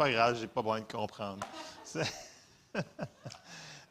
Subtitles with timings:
[0.00, 1.46] pas grave, j'ai pas besoin de comprendre.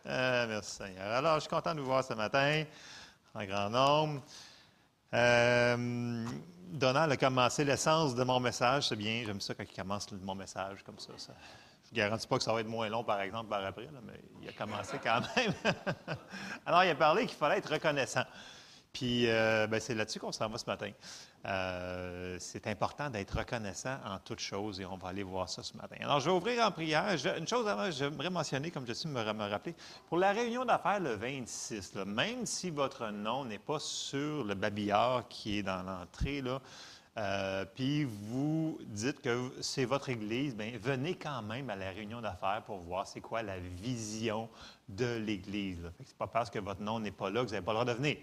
[0.05, 1.05] Euh, merci Seigneur.
[1.11, 2.63] Alors, je suis content de vous voir ce matin,
[3.35, 4.23] en grand nombre.
[5.13, 6.25] Euh,
[6.71, 10.33] Donald a commencé l'essence de mon message, c'est bien, j'aime ça quand il commence mon
[10.33, 11.11] message comme ça.
[11.17, 14.19] Je ne garantis pas que ça va être moins long, par exemple, par après, mais
[14.41, 15.53] il a commencé quand même.
[16.65, 18.23] Alors, il a parlé qu'il fallait être reconnaissant.
[18.91, 20.91] Puis, euh, ben, c'est là-dessus qu'on s'en va ce matin.
[21.45, 25.77] Euh, c'est important d'être reconnaissant en toutes choses et on va aller voir ça ce
[25.77, 25.95] matin.
[26.01, 27.15] Alors, je vais ouvrir en prière.
[27.37, 29.75] une chose avant, j'aimerais mentionner, comme je suis me, me rappeler,
[30.07, 35.27] pour la réunion d'affaires le 26, même si votre nom n'est pas sur le babillard
[35.29, 36.59] qui est dans l'entrée, là,
[37.17, 42.21] euh, puis vous dites que c'est votre Église, bien, venez quand même à la réunion
[42.21, 44.47] d'affaires pour voir c'est quoi la vision
[44.87, 45.91] de l'Église.
[45.99, 47.79] Ce n'est pas parce que votre nom n'est pas là que vous n'avez pas le
[47.79, 48.17] droit de venir.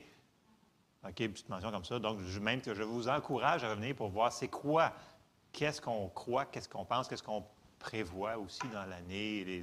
[1.04, 1.98] OK, petite mention comme ça.
[1.98, 4.92] Donc, je, même que je vous encourage à revenir pour voir c'est quoi,
[5.52, 7.44] qu'est-ce qu'on croit, qu'est-ce qu'on pense, qu'est-ce qu'on
[7.78, 9.62] prévoit aussi dans l'année,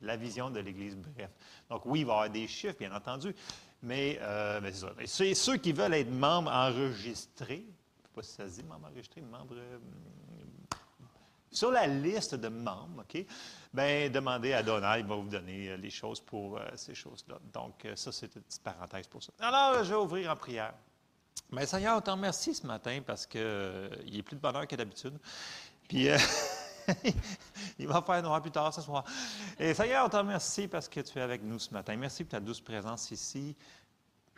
[0.00, 1.30] la vision de l'Église, bref.
[1.68, 3.34] Donc, oui, il va y avoir des chiffres, bien entendu,
[3.82, 5.26] mais, euh, c'est ça.
[5.26, 8.66] Et ceux qui veulent être membres enregistrés, je ne sais pas si ça se dit,
[8.66, 9.54] membres enregistrés, membres.
[9.56, 9.78] Euh,
[11.50, 13.24] sur la liste de membres, OK?
[13.72, 17.38] Bien, demandez à Donald, il va vous donner euh, les choses pour euh, ces choses-là.
[17.52, 19.32] Donc, euh, ça, c'est une petite parenthèse pour ça.
[19.40, 20.72] Alors, je vais ouvrir en prière.
[21.52, 25.18] Bien, Seigneur, on t'en remercie ce matin parce qu'il est plus de bonheur que d'habitude.
[25.86, 26.08] Puis,
[27.78, 29.04] il va faire noir plus tard ce soir.
[29.58, 31.96] Et Seigneur, on t'en remercie parce que tu es avec nous ce matin.
[31.96, 33.54] Merci pour ta douce présence ici.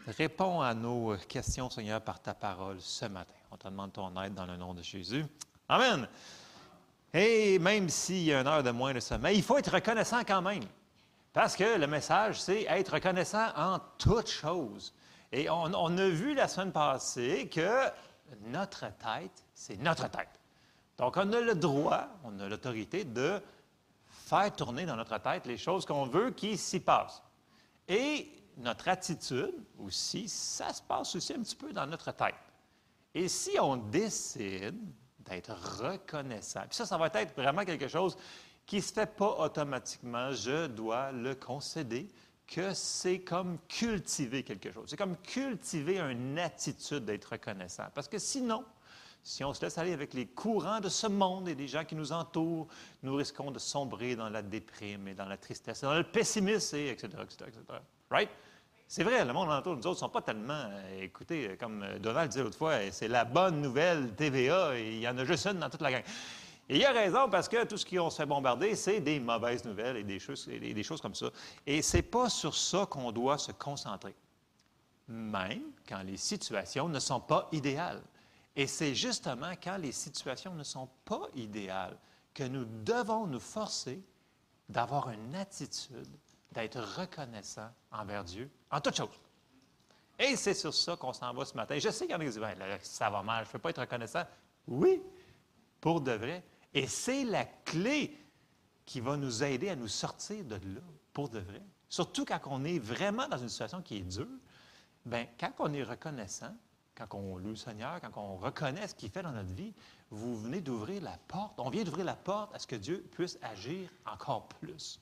[0.07, 3.35] Réponds à nos questions, Seigneur, par ta parole ce matin.
[3.51, 5.25] On te demande ton aide dans le nom de Jésus.
[5.69, 6.09] Amen.
[7.13, 10.23] Et même s'il y a une heure de moins de sommeil, il faut être reconnaissant
[10.27, 10.65] quand même.
[11.33, 14.93] Parce que le message, c'est être reconnaissant en toutes choses.
[15.33, 17.89] Et on, a vu la semaine passée que
[18.47, 20.41] notre tête, c'est notre tête.
[20.99, 23.41] Donc, on a le droit, on a l'autorité de
[24.07, 27.23] faire tourner dans notre tête les choses qu'on veut qui s'y passent.
[27.89, 32.35] Et notre attitude aussi, ça se passe aussi un petit peu dans notre tête.
[33.15, 34.79] Et si on décide
[35.31, 36.61] d'être reconnaissant.
[36.69, 38.17] Puis ça, ça va être vraiment quelque chose
[38.67, 40.33] qui ne se fait pas automatiquement.
[40.33, 42.09] Je dois le concéder
[42.47, 44.87] que c'est comme cultiver quelque chose.
[44.89, 47.87] C'est comme cultiver une attitude d'être reconnaissant.
[47.95, 48.65] Parce que sinon,
[49.23, 51.95] si on se laisse aller avec les courants de ce monde et des gens qui
[51.95, 52.67] nous entourent,
[53.03, 56.89] nous risquons de sombrer dans la déprime et dans la tristesse, dans le pessimisme, et
[56.89, 57.79] etc., etc., etc.
[58.11, 58.31] Right?
[58.93, 60.53] C'est vrai, le monde autour nous autres ne sont pas tellement.
[60.53, 65.07] Euh, écoutez, comme euh, Donald disait l'autre fois, c'est la bonne nouvelle TVA il y
[65.07, 66.03] en a juste une dans toute la gang.
[66.69, 69.65] Et il a raison parce que tout ce qu'on se fait bombarder, c'est des mauvaises
[69.65, 71.27] nouvelles et des choses, des choses comme ça.
[71.65, 74.17] Et ce n'est pas sur ça qu'on doit se concentrer,
[75.07, 78.03] même quand les situations ne sont pas idéales.
[78.57, 81.97] Et c'est justement quand les situations ne sont pas idéales
[82.35, 84.03] que nous devons nous forcer
[84.69, 86.09] d'avoir une attitude
[86.53, 89.21] d'être reconnaissant envers Dieu en toutes choses.
[90.19, 91.79] Et c'est sur ça qu'on s'en va ce matin.
[91.79, 93.59] Je sais qu'il y en a qui disent, ben, ça va mal, je ne peux
[93.59, 94.25] pas être reconnaissant.
[94.67, 95.03] Oui,
[95.81, 96.45] pour de vrai.
[96.75, 98.17] Et c'est la clé
[98.85, 101.63] qui va nous aider à nous sortir de là, pour de vrai.
[101.89, 104.27] Surtout quand on est vraiment dans une situation qui est dure,
[105.07, 106.55] bien, quand on est reconnaissant,
[106.95, 109.73] quand on loue le Seigneur, quand on reconnaît ce qu'il fait dans notre vie,
[110.11, 113.39] vous venez d'ouvrir la porte, on vient d'ouvrir la porte à ce que Dieu puisse
[113.43, 115.01] agir encore plus.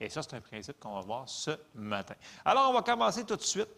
[0.00, 2.14] Et ça, c'est un principe qu'on va voir ce matin.
[2.44, 3.68] Alors, on va commencer tout de suite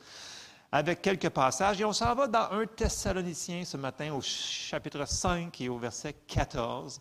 [0.71, 1.81] avec quelques passages.
[1.81, 6.15] Et on s'en va dans un Thessaloniciens ce matin au chapitre 5 et au verset
[6.27, 7.01] 14.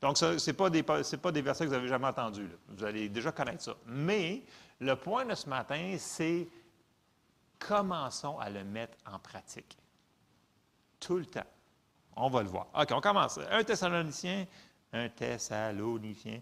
[0.00, 2.50] Donc, ce n'est pas, des, pas des versets que vous avez jamais entendus.
[2.68, 3.76] Vous allez déjà connaître ça.
[3.86, 4.42] Mais
[4.80, 6.46] le point de ce matin, c'est
[7.58, 9.76] commençons à le mettre en pratique.
[11.00, 11.46] Tout le temps.
[12.16, 12.66] On va le voir.
[12.74, 13.38] OK, on commence.
[13.50, 14.46] Un Thessalonicien,
[14.92, 16.40] un Thessalonicien.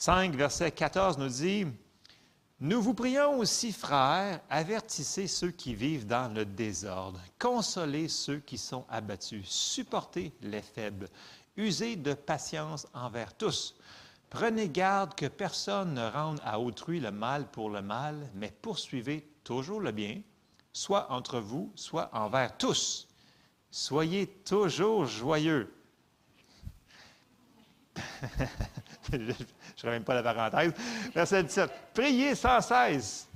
[0.00, 1.66] 5, verset 14 nous dit,
[2.58, 8.56] Nous vous prions aussi, frères, avertissez ceux qui vivent dans le désordre, consolez ceux qui
[8.56, 11.10] sont abattus, supportez les faibles,
[11.54, 13.74] usez de patience envers tous.
[14.30, 19.28] Prenez garde que personne ne rende à autrui le mal pour le mal, mais poursuivez
[19.44, 20.22] toujours le bien,
[20.72, 23.06] soit entre vous, soit envers tous.
[23.70, 25.70] Soyez toujours joyeux.
[29.76, 30.72] je ne même pas la parenthèse.
[31.14, 31.70] Verset 17.
[31.94, 33.28] Priez sans cesse.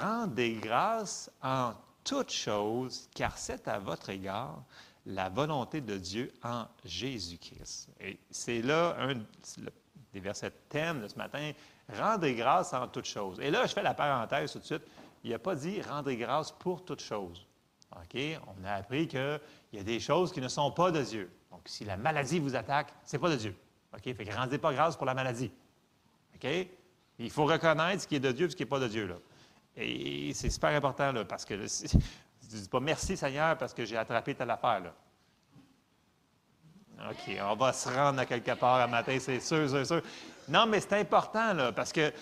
[0.00, 1.72] Rendez grâce en
[2.04, 4.62] toutes choses, car c'est à votre égard
[5.06, 7.88] la volonté de Dieu en Jésus-Christ.
[8.00, 9.14] Et c'est là un
[10.12, 11.52] des versets thème de ce matin.
[11.92, 13.40] Rendez grâce en toutes choses.
[13.40, 14.82] Et là, je fais la parenthèse tout de suite.
[15.24, 17.46] Il n'a pas dit rendez grâce pour toutes choses.
[17.92, 18.20] OK?
[18.46, 19.40] On a appris qu'il
[19.72, 21.30] y a des choses qui ne sont pas de Dieu.
[21.50, 23.56] Donc, si la maladie vous attaque, ce n'est pas de Dieu.
[23.94, 24.02] OK?
[24.02, 25.50] Fait que rendez pas grâce pour la maladie.
[26.34, 26.48] OK?
[27.18, 29.06] Il faut reconnaître ce qui est de Dieu et ce qui n'est pas de Dieu.
[29.06, 29.14] Là.
[29.76, 31.66] Et c'est super important, là, parce que je ne
[32.62, 34.80] dis pas merci Seigneur parce que j'ai attrapé telle affaire.
[34.80, 34.92] Là.
[37.10, 40.02] OK, on va se rendre à quelque part à matin, c'est sûr, c'est sûr.
[40.48, 42.12] Non, mais c'est important, là, parce que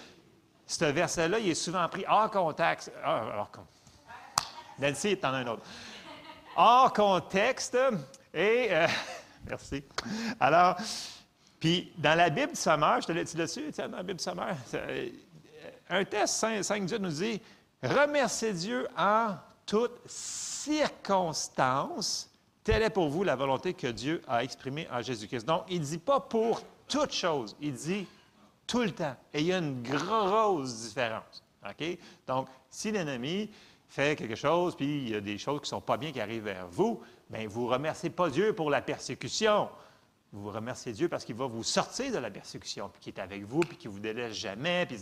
[0.67, 2.93] ce verset-là, il est souvent pris hors contexte.
[3.05, 3.46] Ah,
[4.78, 5.62] Nancy, t'en as un autre.
[6.56, 7.76] Hors contexte,
[8.32, 8.69] et.
[8.70, 8.87] Euh,
[9.49, 9.84] merci.
[10.38, 10.76] Alors,
[11.60, 15.08] puis dans la Bible Sommeur, je te l'ai dit dessus, dans la Bible Sommeur, euh,
[15.90, 17.40] un test 5, 5 Dieu nous dit
[17.82, 19.34] Remerciez Dieu en
[19.66, 22.30] toutes circonstances
[22.62, 25.46] Telle est pour vous la volonté que Dieu a exprimée en Jésus-Christ.
[25.46, 28.06] Donc, il ne dit pas pour toute chose, il dit
[28.66, 29.16] tout le temps.
[29.32, 31.42] Et il y a une grosse différence.
[31.68, 31.98] OK?
[32.26, 33.50] Donc, si l'ennemi
[33.88, 36.20] fait quelque chose, puis il y a des choses qui ne sont pas bien qui
[36.20, 39.68] arrivent vers vous, bien, vous ne remerciez pas Dieu pour la persécution.
[40.32, 43.44] Vous remerciez Dieu parce qu'il va vous sortir de la persécution, puis qu'il est avec
[43.44, 44.87] vous, puis qu'il ne vous délaisse jamais.
[44.87, 44.99] Puis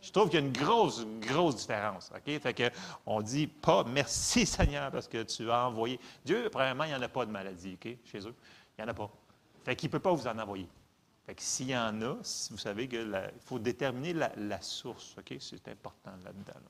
[0.00, 2.10] je trouve qu'il y a une grosse, grosse différence.
[2.14, 2.38] OK?
[2.40, 2.70] Fait que
[3.06, 5.98] on dit pas merci Seigneur parce que tu as envoyé.
[6.24, 8.34] Dieu, premièrement, il n'y en a pas de maladie, OK, chez eux.
[8.78, 9.10] Il n'y en a pas.
[9.64, 10.68] Fait qu'il ne peut pas vous en envoyer.
[11.26, 12.16] Fait que s'il y en a,
[12.50, 15.14] vous savez qu'il faut déterminer la, source.
[15.18, 15.36] OK?
[15.40, 16.60] C'est important là-dedans.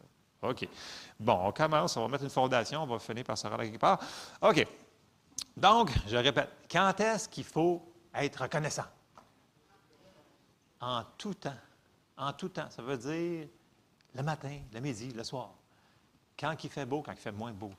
[0.43, 0.69] OK.
[1.19, 3.79] Bon, on commence, on va mettre une fondation, on va finir par se rendre quelque
[3.79, 3.99] part.
[4.43, 4.65] OK.
[5.57, 7.83] Donc, je répète, quand est-ce qu'il faut
[8.15, 8.87] être reconnaissant?
[10.81, 11.55] En tout temps
[12.17, 12.71] en tout temps.
[12.71, 13.49] Ça veut dire
[14.15, 15.51] le matin, le midi, le soir.
[16.39, 17.73] Quand il fait beau, quand il fait moins beau.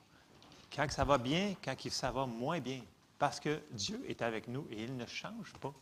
[0.74, 2.82] Quand ça va bien, quand ça va moins bien.
[3.18, 5.74] Parce que Dieu est avec nous et il ne change pas.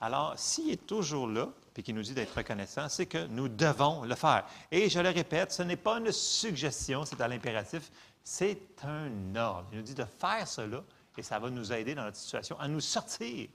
[0.00, 4.04] Alors, s'il est toujours là, puis qu'il nous dit d'être reconnaissant, c'est que nous devons
[4.04, 4.46] le faire.
[4.70, 7.90] Et je le répète, ce n'est pas une suggestion, c'est à l'impératif,
[8.30, 9.68] c'est un ordre.
[9.72, 10.84] Il nous dit de faire cela
[11.16, 13.48] et ça va nous aider dans notre situation à nous sortir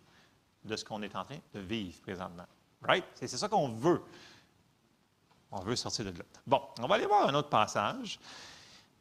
[0.66, 2.48] de ce qu'on est en train de vivre présentement.
[2.81, 3.06] Right?
[3.14, 4.02] C'est ça qu'on veut.
[5.52, 6.25] On veut sortir de là.
[6.48, 8.20] Bon, on va aller voir un autre passage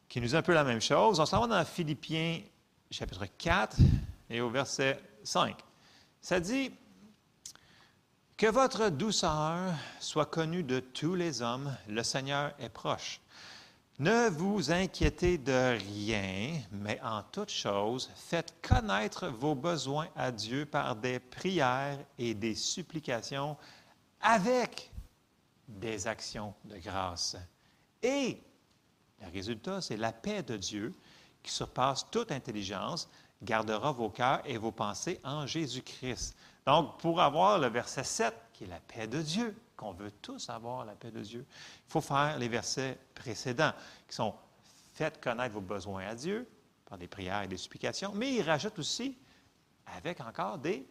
[0.07, 1.19] qui nous dit un peu la même chose.
[1.19, 2.41] On s'en va dans Philippiens
[2.91, 3.77] chapitre 4
[4.29, 5.57] et au verset 5.
[6.21, 6.71] Ça dit
[8.37, 13.19] Que votre douceur soit connue de tous les hommes, le Seigneur est proche.
[13.99, 20.65] Ne vous inquiétez de rien, mais en toute chose, faites connaître vos besoins à Dieu
[20.65, 23.55] par des prières et des supplications
[24.19, 24.91] avec
[25.67, 27.37] des actions de grâce.
[28.01, 28.41] Et
[29.21, 30.91] le résultat, c'est la paix de Dieu
[31.43, 33.07] qui surpasse toute intelligence,
[33.43, 36.35] gardera vos cœurs et vos pensées en Jésus-Christ.
[36.65, 40.49] Donc, pour avoir le verset 7, qui est la paix de Dieu, qu'on veut tous
[40.49, 43.73] avoir la paix de Dieu, il faut faire les versets précédents,
[44.07, 44.33] qui sont
[44.93, 46.47] Faites connaître vos besoins à Dieu
[46.85, 49.17] par des prières et des supplications, mais il rajoute aussi
[49.97, 50.85] avec encore des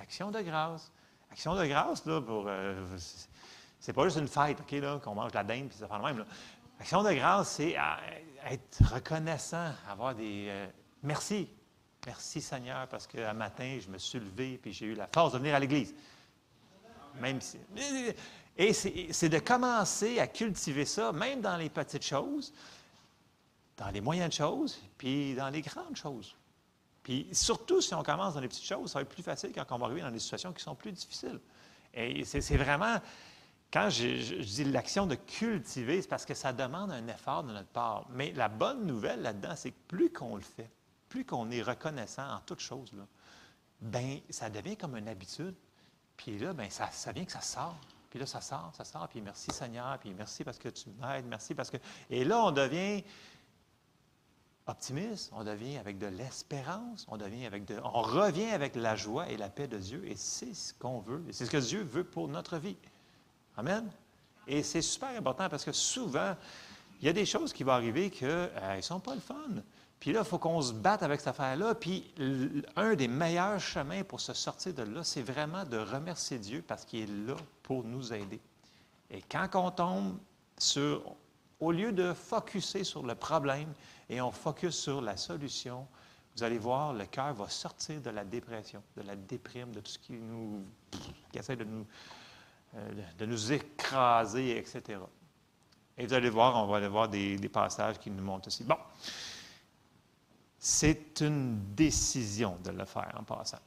[0.00, 0.90] actions de grâce.
[1.30, 2.46] Action de grâce, là, pour.
[2.48, 2.84] Euh,
[3.78, 6.02] c'est pas juste une fête, OK, là, qu'on mange la dinde puis ça fait le
[6.02, 6.24] même.
[6.80, 7.76] Action de grâce, c'est
[8.44, 10.46] être reconnaissant, avoir des.
[10.48, 10.66] Euh,
[11.04, 11.48] merci.
[12.04, 15.38] Merci Seigneur, parce qu'un matin, je me suis levé puis j'ai eu la force de
[15.38, 15.94] venir à l'Église.
[17.20, 17.58] Même si.
[18.56, 22.52] Et c'est de commencer à cultiver ça, même dans les petites choses,
[23.76, 26.34] dans les moyennes choses, puis dans les grandes choses.
[27.02, 29.64] Puis surtout, si on commence dans les petites choses, ça va être plus facile quand
[29.70, 31.38] on va arriver dans des situations qui sont plus difficiles.
[31.94, 32.96] Et c'est vraiment,
[33.72, 37.68] quand je, dis l'action de cultiver, c'est parce que ça demande un effort de notre
[37.68, 38.06] part.
[38.10, 40.70] Mais la bonne nouvelle là-dedans, c'est que plus qu'on le fait,
[41.08, 42.92] plus qu'on est reconnaissant en toutes choses,
[43.80, 45.54] ben ça devient comme une habitude.
[46.16, 47.78] Puis là, ben ça, vient que ça sort.
[48.10, 49.08] Puis là, ça sort, ça sort.
[49.08, 51.76] Puis merci Seigneur, puis merci parce que tu m'aides, merci parce que...
[52.10, 53.02] Et là, on devient
[54.66, 59.28] optimiste, on devient avec de l'espérance, on devient avec de, on revient avec la joie
[59.28, 62.02] et la paix de Dieu, et c'est ce qu'on veut, c'est ce que Dieu veut
[62.02, 62.76] pour notre vie.
[63.56, 63.88] Amen.
[64.46, 66.34] Et c'est super important parce que souvent,
[67.00, 69.34] il y a des choses qui vont arriver qui euh, ne sont pas le fun.
[70.06, 71.74] Puis là, il faut qu'on se batte avec cette affaire-là.
[71.74, 72.14] Puis
[72.76, 76.84] un des meilleurs chemins pour se sortir de là, c'est vraiment de remercier Dieu parce
[76.84, 77.34] qu'il est là
[77.64, 78.40] pour nous aider.
[79.10, 80.16] Et quand on tombe
[80.58, 81.02] sur,
[81.58, 83.74] au lieu de focuser sur le problème,
[84.08, 85.88] et on focus sur la solution,
[86.36, 89.90] vous allez voir, le cœur va sortir de la dépression, de la déprime, de tout
[89.90, 90.62] ce qui nous
[91.32, 91.84] qui essaie de nous,
[92.76, 95.00] euh, de nous écraser, etc.
[95.98, 98.62] Et vous allez voir, on va aller voir des, des passages qui nous montrent aussi.
[98.62, 98.78] Bon,
[100.68, 103.60] c'est une décision de le faire en passant.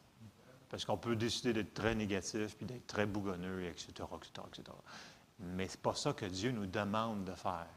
[0.67, 3.87] Parce qu'on peut décider d'être très négatif, puis d'être très bougonneux, etc.,
[4.17, 4.77] etc., etc.
[5.39, 7.67] Mais ce n'est pas ça que Dieu nous demande de faire.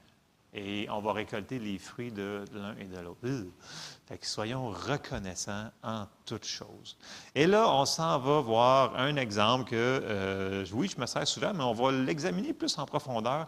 [0.52, 3.20] et on va récolter les fruits de, l'un et de l'autre.
[4.08, 6.98] Fait que soyons reconnaissants en toutes choses.
[7.36, 11.54] Et là, on s'en va voir un exemple que, euh, oui, je me sers souvent,
[11.54, 13.46] mais on va l'examiner plus en profondeur.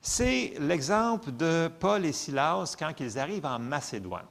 [0.00, 4.26] C'est l'exemple de Paul et Silas quand ils arrivent en Macédoine.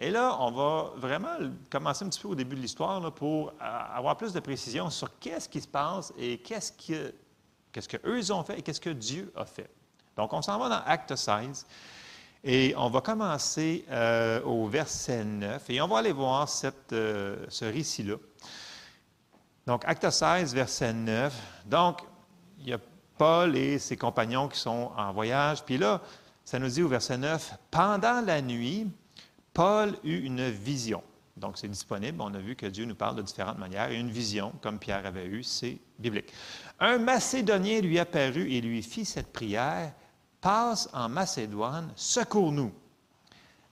[0.00, 1.36] Et là, on va vraiment
[1.68, 5.48] commencer un petit peu au début de l'histoire pour avoir plus de précision sur qu'est-ce
[5.48, 7.14] qui se passe et qu'est-ce qu'eux
[7.72, 9.68] qu'est-ce ont fait et qu'est-ce que Dieu a fait.
[10.16, 11.66] Donc, on s'en va dans Acte 16
[12.44, 16.48] et on va commencer euh, au verset 9 et on va aller voir
[16.92, 18.16] euh, ce récit-là.
[19.66, 21.34] Donc, Acte 16, verset 9.
[21.66, 22.02] Donc,
[22.60, 22.78] il y a
[23.18, 25.64] Paul et ses compagnons qui sont en voyage.
[25.64, 26.00] Puis là,
[26.44, 28.86] ça nous dit au verset 9, Pendant la nuit,
[29.58, 31.02] Paul eut une vision.
[31.36, 32.20] Donc, c'est disponible.
[32.20, 33.90] On a vu que Dieu nous parle de différentes manières.
[33.90, 36.32] Et une vision, comme Pierre avait eu, c'est biblique.
[36.78, 39.92] Un Macédonien lui apparut et lui fit cette prière
[40.40, 42.72] passe en Macédoine, secours-nous.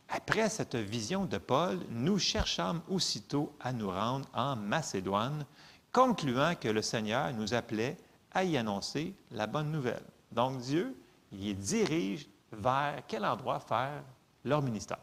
[0.09, 5.47] Après cette vision de Paul, nous cherchâmes aussitôt à nous rendre en Macédoine,
[5.93, 7.97] concluant que le Seigneur nous appelait
[8.33, 10.03] à y annoncer la bonne nouvelle.
[10.33, 11.01] Donc Dieu,
[11.31, 14.03] il dirige vers quel endroit faire
[14.45, 14.99] leur ministère?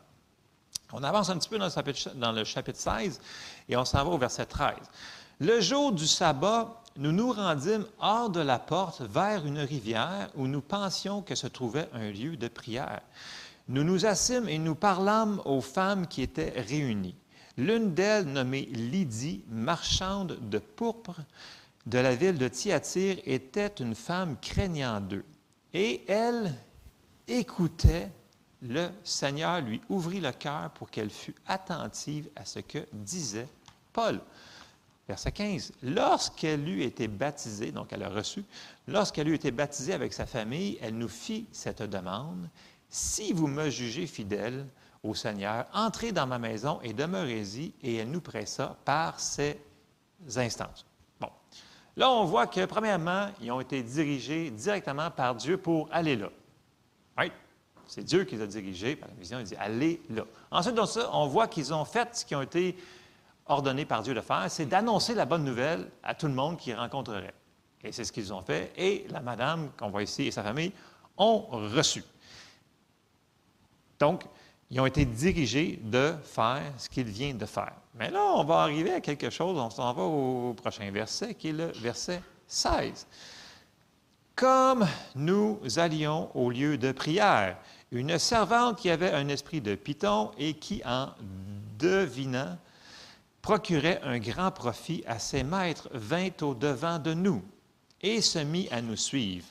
[0.95, 3.19] On avance un petit peu dans le chapitre, dans le chapitre 16
[3.67, 4.75] et on s'en va au verset 13.
[5.39, 10.45] Le jour du sabbat, nous nous rendîmes hors de la porte vers une rivière où
[10.45, 13.01] nous pensions que se trouvait un lieu de prière.
[13.69, 17.15] Nous nous assîmes et nous parlâmes aux femmes qui étaient réunies.
[17.57, 21.21] L'une d'elles, nommée Lydie, marchande de pourpre
[21.87, 25.25] de la ville de Thyatire, était une femme craignant d'eux.
[25.73, 26.53] Et elle
[27.27, 28.11] écoutait
[28.63, 33.47] le Seigneur lui ouvrit le cœur pour qu'elle fût attentive à ce que disait
[33.91, 34.21] Paul.
[35.07, 35.73] Verset 15.
[35.83, 38.45] Lorsqu'elle eut été baptisée, donc elle a reçu,
[38.87, 42.49] lorsqu'elle eut été baptisée avec sa famille, elle nous fit cette demande.
[42.87, 44.65] Si vous me jugez fidèle
[45.03, 49.59] au Seigneur, entrez dans ma maison et demeurez-y, et elle nous pressa par ses
[50.37, 50.85] instances.
[51.19, 51.29] Bon.
[51.97, 56.29] Là, on voit que, premièrement, ils ont été dirigés directement par Dieu pour aller là.
[57.87, 59.39] C'est Dieu qui les a dirigés par la vision.
[59.39, 60.23] Il dit allez là.
[60.51, 62.75] Ensuite, dans ça, on voit qu'ils ont fait ce qui ont été
[63.45, 66.73] ordonné par Dieu de faire, c'est d'annoncer la bonne nouvelle à tout le monde qui
[66.73, 67.33] rencontrerait.
[67.83, 68.71] Et c'est ce qu'ils ont fait.
[68.77, 70.71] Et la madame qu'on voit ici et sa famille
[71.17, 72.03] ont reçu.
[73.99, 74.23] Donc,
[74.69, 77.73] ils ont été dirigés de faire ce qu'ils viennent de faire.
[77.95, 81.49] Mais là, on va arriver à quelque chose, on s'en va au prochain verset, qui
[81.49, 83.05] est le verset 16.
[84.35, 87.57] Comme nous allions au lieu de prière,
[87.91, 91.09] une servante qui avait un esprit de python et qui, en
[91.77, 92.57] devinant
[93.43, 97.43] procurait un grand profit à ses maîtres, vint au-devant de nous
[98.01, 99.45] et se mit à nous suivre,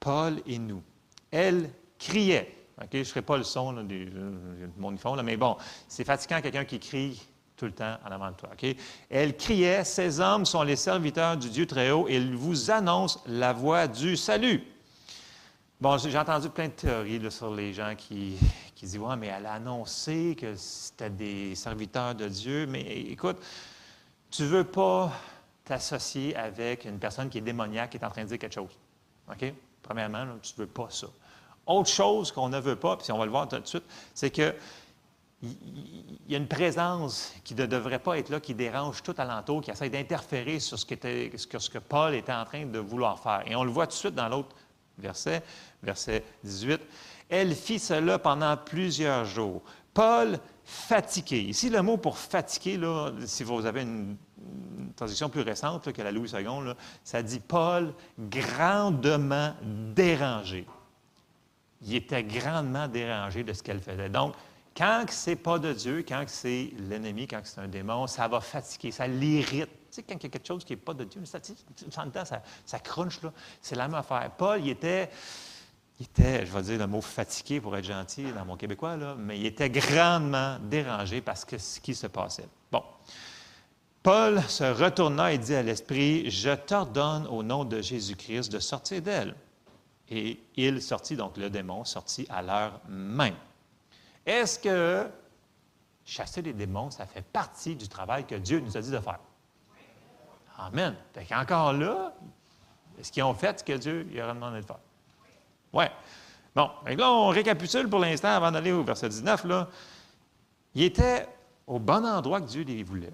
[0.00, 0.82] Paul et nous.
[1.30, 2.54] Elle criait.
[2.92, 4.10] je ne ferai pas le son là, du,
[4.78, 5.56] mon fond, mais bon,
[5.88, 7.20] c'est fatigant quelqu'un qui crie
[7.66, 8.50] le temps en avant de toi.
[9.10, 13.20] Elle criait, Ces hommes sont les serviteurs du Dieu très haut et ils vous annoncent
[13.26, 14.62] la voie du salut.
[15.80, 18.36] Bon, j'ai entendu plein de théories sur les gens qui,
[18.80, 22.66] disent Ouais, mais elle a annoncé que c'était des serviteurs de Dieu.
[22.66, 23.38] Mais écoute,
[24.30, 25.12] tu ne veux pas
[25.64, 28.70] t'associer avec une personne qui est démoniaque, qui est en train de dire quelque chose.
[29.28, 29.52] OK?
[29.82, 31.08] Premièrement, tu ne veux pas ça.
[31.66, 34.30] Autre chose qu'on ne veut pas, puis on va le voir tout de suite, c'est
[34.30, 34.54] que
[35.42, 39.60] il y a une présence qui ne devrait pas être là, qui dérange tout alentour,
[39.60, 43.42] qui essaie d'interférer sur ce, que, Paul était en train de vouloir faire.
[43.46, 44.54] Et on le voit tout de suite dans l'autre
[44.98, 45.42] verset,
[45.82, 46.80] verset 18.
[47.28, 49.62] Elle fit cela pendant plusieurs jours.
[49.92, 51.40] Paul fatigué.
[51.40, 54.16] Ici, le mot pour fatiguer, là, si vous avez une,
[54.94, 60.66] transition plus récente que la Louis II, ça dit Paul grandement dérangé.
[61.82, 64.08] Il était grandement dérangé de ce qu'elle faisait.
[64.08, 64.34] Donc,
[64.76, 68.40] quand ce n'est pas de Dieu, quand c'est l'ennemi, quand c'est un démon, ça va
[68.40, 69.68] fatiguer, ça l'irrite.
[69.90, 72.42] Tu sais, quand il y a quelque chose qui n'est pas de Dieu, ça, ça,
[72.64, 73.32] ça crunche, là.
[73.60, 74.30] C'est la même affaire.
[74.36, 75.10] Paul, il était,
[76.00, 79.14] il était, je vais dire le mot fatigué pour être gentil dans mon québécois, là,
[79.18, 82.48] mais il était grandement dérangé parce que ce qui se passait.
[82.70, 82.82] Bon.
[84.02, 89.02] Paul se retourna et dit à l'esprit, Je t'ordonne au nom de Jésus-Christ de sortir
[89.02, 89.34] d'elle.
[90.08, 93.36] Et il sortit, donc le démon sortit à l'heure même.
[94.26, 95.08] Est-ce que
[96.04, 99.20] chasser les démons, ça fait partie du travail que Dieu nous a dit de faire?
[100.58, 100.94] Amen.
[101.12, 102.12] Fait qu'encore là,
[102.98, 104.78] est-ce qu'ils ont fait ce que Dieu leur a demandé de faire?
[105.72, 105.84] Oui.
[106.54, 109.44] Bon, là, on récapitule pour l'instant avant d'aller au verset 19.
[109.44, 109.68] Là.
[110.74, 111.26] Il était
[111.66, 113.12] au bon endroit que Dieu les voulait,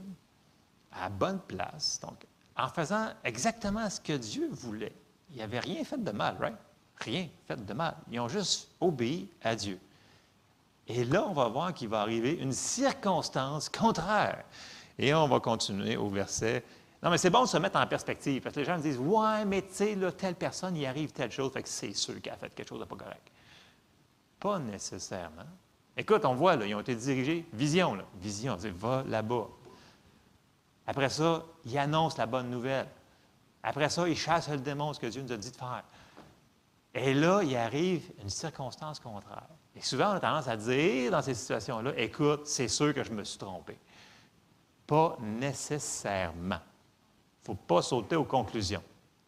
[0.93, 4.95] à la bonne place, donc en faisant exactement ce que Dieu voulait.
[5.31, 6.57] Il n'avait rien fait de mal, right?
[7.01, 7.95] rien fait de mal.
[8.11, 9.79] Ils ont juste obéi à Dieu.
[10.89, 14.45] Et là, on va voir qu'il va arriver une circonstance contraire.
[14.99, 16.65] Et on va continuer au verset.
[17.03, 19.45] Non, mais c'est bon de se mettre en perspective, parce que les gens disent Ouais,
[19.45, 22.37] mais tu sais, telle personne, il arrive telle chose, fait que c'est sûr qu'elle a
[22.37, 23.31] fait quelque chose de pas correct.
[24.41, 25.47] Pas nécessairement.
[25.97, 29.47] Écoute, on voit, là, ils ont été dirigés, vision, là, vision, on dit Va là-bas.
[30.87, 32.89] Après ça, ils annoncent la bonne nouvelle.
[33.63, 35.85] Après ça, ils chassent le démon, ce que Dieu nous a dit de faire.
[36.95, 39.49] Et là, il arrive une circonstance contraire.
[39.79, 43.13] Et souvent, on a tendance à dire dans ces situations-là, écoute, c'est sûr que je
[43.13, 43.79] me suis trompé.
[44.87, 46.57] Pas nécessairement.
[46.57, 48.83] Il ne faut pas sauter aux conclusions.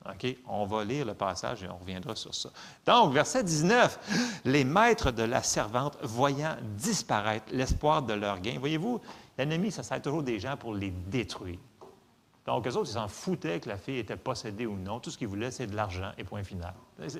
[0.07, 0.37] OK?
[0.49, 2.51] On va lire le passage et on reviendra sur ça.
[2.85, 4.41] Donc, verset 19.
[4.45, 8.57] Les maîtres de la servante, voyant disparaître l'espoir de leur gain.
[8.59, 9.01] Voyez-vous,
[9.39, 11.59] l'ennemi, ça sert toujours des gens pour les détruire.
[12.47, 14.99] Donc, eux autres, ils s'en foutaient que la fille était possédée ou non.
[14.99, 16.75] Tout ce qu'ils voulaient, c'est de l'argent et point final.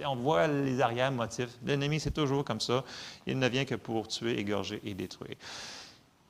[0.07, 1.51] On voit les arrières motifs.
[1.65, 2.85] L'ennemi, c'est toujours comme ça.
[3.27, 5.37] Il ne vient que pour tuer, égorger et détruire.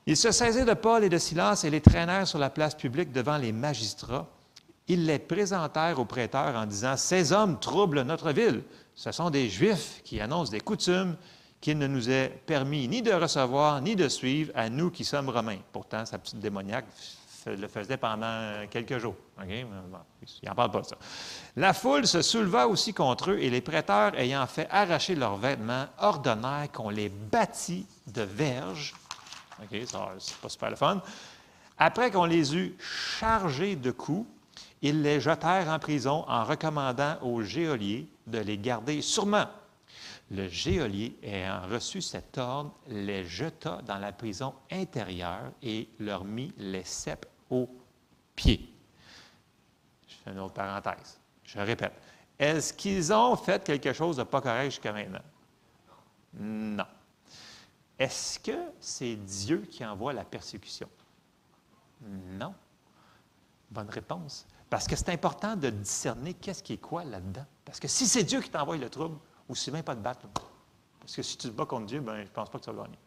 [0.06, 3.12] Ils se saisirent de Paul et de Silas et les traînèrent sur la place publique
[3.12, 4.26] devant les magistrats.
[4.88, 8.62] Ils les présentèrent aux prêteurs en disant Ces hommes troublent notre ville.
[8.96, 11.16] Ce sont des Juifs qui annoncent des coutumes
[11.60, 15.28] qu'il ne nous est permis ni de recevoir ni de suivre à nous qui sommes
[15.28, 15.58] romains.
[15.72, 16.86] Pourtant, sa petite démoniaque
[17.56, 19.16] le faisait pendant quelques jours.
[19.48, 19.66] il
[20.44, 20.96] n'en pas ça.
[21.56, 25.86] La foule se souleva aussi contre eux et les prêteurs, ayant fait arracher leurs vêtements,
[25.98, 28.94] ordonnèrent qu'on les bâtît de verges.
[29.62, 29.78] OK,
[30.18, 31.02] c'est pas super le fun.
[31.78, 34.26] Après qu'on les eut chargés de coups,
[34.82, 39.46] ils les jetèrent en prison en recommandant aux geôliers de les garder sûrement.
[40.30, 46.52] Le geôlier, ayant reçu cet ordre, les jeta dans la prison intérieure et leur mit
[46.56, 47.68] les cèpes aux
[48.34, 48.72] pieds.
[50.08, 51.18] Je fais une autre parenthèse.
[51.44, 51.92] Je répète.
[52.38, 55.22] Est-ce qu'ils ont fait quelque chose de pas correct jusqu'à maintenant?
[56.34, 56.86] Non.
[57.98, 60.88] Est-ce que c'est Dieu qui envoie la persécution?
[62.00, 62.54] Non.
[63.70, 64.46] Bonne réponse.
[64.70, 67.44] Parce que c'est important de discerner qu'est-ce qui est quoi là-dedans.
[67.64, 70.26] Parce que si c'est Dieu qui t'envoie le trouble, aussi bien pas de battre.
[71.00, 72.70] Parce que si tu te bats contre Dieu, ben, je ne pense pas que tu
[72.70, 72.98] vas gagner.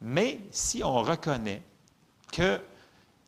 [0.00, 1.62] Mais si on reconnaît
[2.32, 2.60] que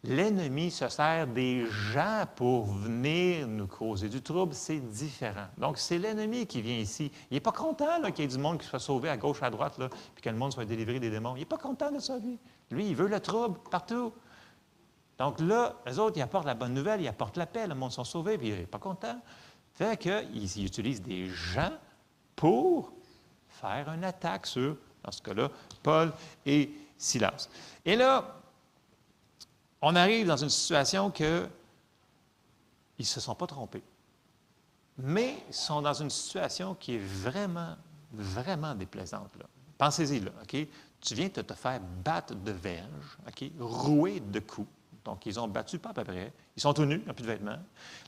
[0.07, 5.47] l'ennemi se sert des gens pour venir nous causer du trouble, c'est différent.
[5.59, 7.11] Donc, c'est l'ennemi qui vient ici.
[7.31, 9.51] Il n'est pas content qu'il y ait du monde qui soit sauvé à gauche, à
[9.51, 9.75] droite,
[10.15, 11.37] puis que le monde soit délivré des démons.
[11.37, 12.39] Il n'est pas content de ça, lui.
[12.71, 14.13] Lui, il veut le trouble partout.
[15.19, 17.93] Donc là, les autres, ils apportent la bonne nouvelle, ils apportent la paix, le monde
[17.93, 19.21] sont sauvés, puis il n'est pas content.
[19.75, 21.73] Fait qu'ils utilisent des gens
[22.35, 22.93] pour
[23.49, 25.51] faire une attaque sur, dans ce cas-là,
[25.83, 26.13] Paul
[26.45, 27.49] et Silas.
[27.85, 28.37] Et là,
[29.83, 31.49] on arrive dans une situation que
[32.99, 33.83] ils ne se sont pas trompés,
[34.99, 37.77] mais ils sont dans une situation qui est vraiment,
[38.13, 39.31] vraiment déplaisante.
[39.77, 40.67] Pensez-y, là, OK?
[41.01, 43.51] Tu viens de te faire battre de verge, OK?
[43.61, 44.69] Rouer de coups.
[45.05, 46.33] Donc, ils ont battu pas à peu près.
[46.57, 47.59] Ils sont tous nus, ils n'ont plus de vêtements.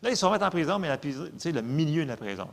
[0.02, 0.98] Là, ils sont mis en prison, mais
[1.36, 2.48] sais, le milieu de la prison.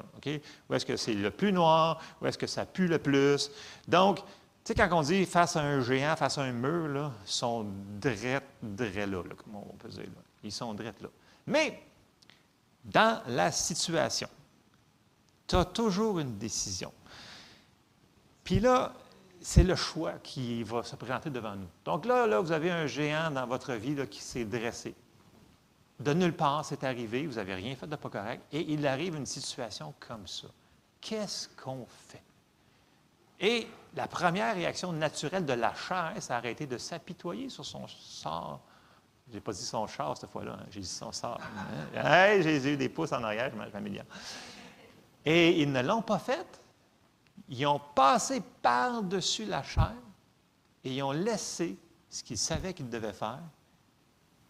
[0.70, 2.00] Où est-ce que c'est le plus noir?
[2.22, 3.50] Où est-ce que ça pue le plus?
[3.88, 4.20] Donc,
[4.66, 7.32] tu sais, quand on dit face à un géant, face à un mur, là, ils
[7.32, 7.68] sont
[8.02, 10.06] drettes, drettes là, comme on peut dire.
[10.06, 10.22] Là.
[10.44, 11.10] Ils sont drettes là.
[11.46, 11.84] Mais,
[12.84, 14.28] dans la situation,
[15.46, 16.92] tu as toujours une décision.
[18.44, 18.92] Puis là,
[19.40, 21.68] c'est le choix qui va se présenter devant nous.
[21.84, 24.96] Donc là, là vous avez un géant dans votre vie qui s'est dressé.
[26.00, 29.16] De nulle part, c'est arrivé, vous n'avez rien fait de pas correct, et il arrive
[29.16, 30.48] une situation comme ça.
[31.00, 32.24] Qu'est-ce qu'on fait?
[33.40, 37.88] Et la première réaction naturelle de la chair, ça a été de s'apitoyer sur son
[37.88, 38.62] sort.
[39.30, 41.40] Je n'ai pas dit son char cette fois-là, hein, j'ai dit son sort.
[41.96, 44.06] Hey, j'ai eu des pouces en arrière, je m'améliore.
[45.24, 46.62] Et ils ne l'ont pas fait.
[47.50, 49.94] Ils ont passé par-dessus la chair
[50.84, 51.78] et ils ont laissé
[52.10, 53.42] ce qu'ils savaient qu'ils devaient faire,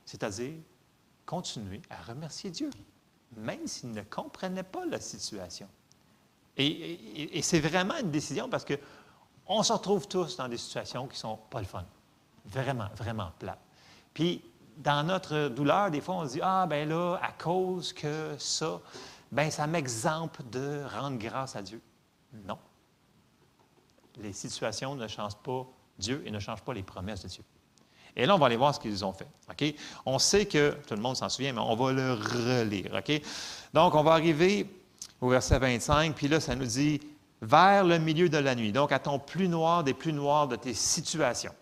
[0.05, 0.53] c'est-à-dire
[1.25, 2.69] continuer à remercier Dieu,
[3.36, 5.67] même s'ils ne comprenaient pas la situation.
[6.58, 8.65] Et, c'est vraiment une décision parce
[9.45, 11.86] qu'on se retrouve tous dans des situations qui ne sont pas le fun.
[12.45, 13.60] Vraiment, vraiment plates.
[14.13, 14.43] Puis,
[14.77, 18.79] dans notre douleur, des fois, on se dit Ah, ben là, à cause que ça,
[19.31, 21.81] ben ça m'exemple de rendre grâce à Dieu.
[22.45, 22.58] Non
[24.21, 25.65] les situations ne changent pas
[25.97, 27.43] Dieu et ne changent pas les promesses de Dieu.
[28.15, 29.27] Et là, on va aller voir ce qu'ils ont fait.
[30.05, 33.01] On sait que, tout le monde s'en souvient, mais on va le relire.
[33.73, 34.69] Donc, on va arriver
[35.19, 37.01] au verset 25, puis là, ça nous dit
[37.45, 38.71] vers le milieu de la nuit.
[38.71, 41.53] Donc, à ton plus noir des plus noirs de tes situations.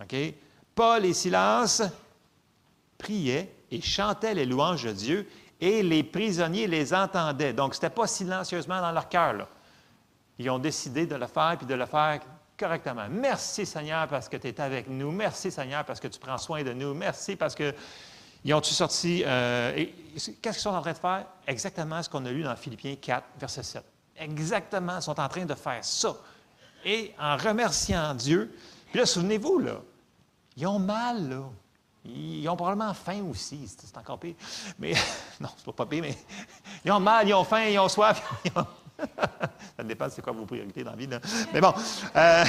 [0.00, 0.16] OK?
[0.74, 1.82] Paul et Silas
[2.98, 5.28] priaient et chantaient les louanges de Dieu,
[5.60, 7.52] Et les prisonniers les entendaient.
[7.52, 9.48] Donc, ce n'était pas silencieusement dans leur cœur.
[10.38, 12.20] Ils ont décidé de le faire, puis de le faire
[12.58, 13.06] correctement.
[13.08, 15.12] Merci Seigneur parce que tu es avec nous.
[15.12, 16.92] Merci Seigneur parce que tu prends soin de nous.
[16.92, 17.72] Merci parce que
[18.44, 19.22] ils ont-tu sorti.
[19.24, 21.24] Euh, qu'est-ce qu'ils sont en train de faire?
[21.46, 23.93] Exactement ce qu'on a lu dans Philippiens 4, verset 7.
[24.16, 26.16] Exactement, sont en train de faire ça.
[26.84, 28.56] Et en remerciant Dieu,
[28.90, 29.80] puis là, souvenez-vous, là,
[30.56, 31.42] ils ont mal, là.
[32.06, 34.34] Ils ont probablement faim aussi, c'est encore pire.
[34.78, 34.92] Mais,
[35.40, 36.16] non, c'est pas pas pire, mais
[36.84, 38.22] ils ont mal, ils ont faim, ils ont soif.
[39.76, 41.06] Ça dépend c'est quoi vos priorités dans la vie.
[41.06, 41.20] Là.
[41.52, 41.72] Mais bon.
[42.16, 42.44] Euh,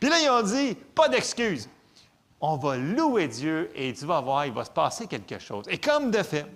[0.00, 1.68] puis là, ils ont dit, pas d'excuses.
[2.40, 5.64] On va louer Dieu et tu vas voir, il va se passer quelque chose.
[5.68, 6.46] Et comme de fait,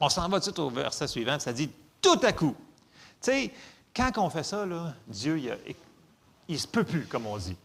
[0.00, 1.70] on s'en va tout de suite au verset suivant, ça dit
[2.04, 2.54] tout à coup.
[3.22, 3.50] Tu sais,
[3.96, 4.66] quand on fait ça,
[5.06, 5.56] Dieu, il
[6.52, 7.56] ne se peut plus, comme on dit.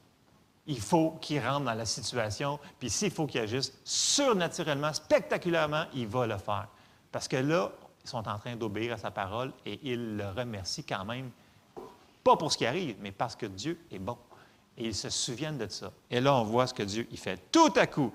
[0.65, 6.07] Il faut qu'il rentre dans la situation, puis s'il faut qu'il agisse surnaturellement, spectaculairement, il
[6.07, 6.67] va le faire.
[7.11, 7.71] Parce que là,
[8.03, 11.31] ils sont en train d'obéir à sa parole et ils le remercient quand même,
[12.23, 14.17] pas pour ce qui arrive, mais parce que Dieu est bon.
[14.77, 15.91] Et ils se souviennent de ça.
[16.09, 17.51] Et là, on voit ce que Dieu il fait.
[17.51, 18.13] Tout à coup,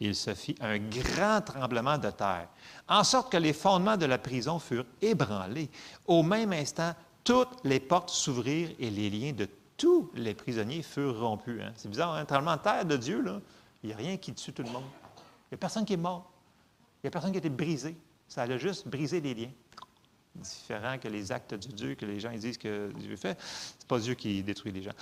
[0.00, 2.48] il se fit un grand tremblement de terre,
[2.88, 5.70] en sorte que les fondements de la prison furent ébranlés.
[6.06, 11.20] Au même instant, toutes les portes s'ouvrirent et les liens de tous les prisonniers furent
[11.20, 11.60] rompus.
[11.62, 11.72] Hein.
[11.76, 12.24] C'est bizarre, un hein?
[12.24, 13.40] tremblement de terre de Dieu, là.
[13.82, 14.84] Il n'y a rien qui tue tout le monde.
[15.16, 16.30] Il n'y a personne qui est mort.
[16.96, 17.96] Il n'y a personne qui a été brisé.
[18.26, 19.50] Ça a juste brisé les liens.
[20.34, 23.40] Différent que les actes de Dieu, que les gens disent que Dieu fait.
[23.40, 24.92] Ce n'est pas Dieu qui détruit les gens.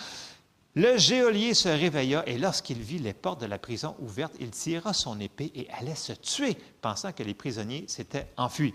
[0.76, 4.92] Le geôlier se réveilla et lorsqu'il vit les portes de la prison ouvertes, il tira
[4.92, 8.74] son épée et allait se tuer, pensant que les prisonniers s'étaient enfuis.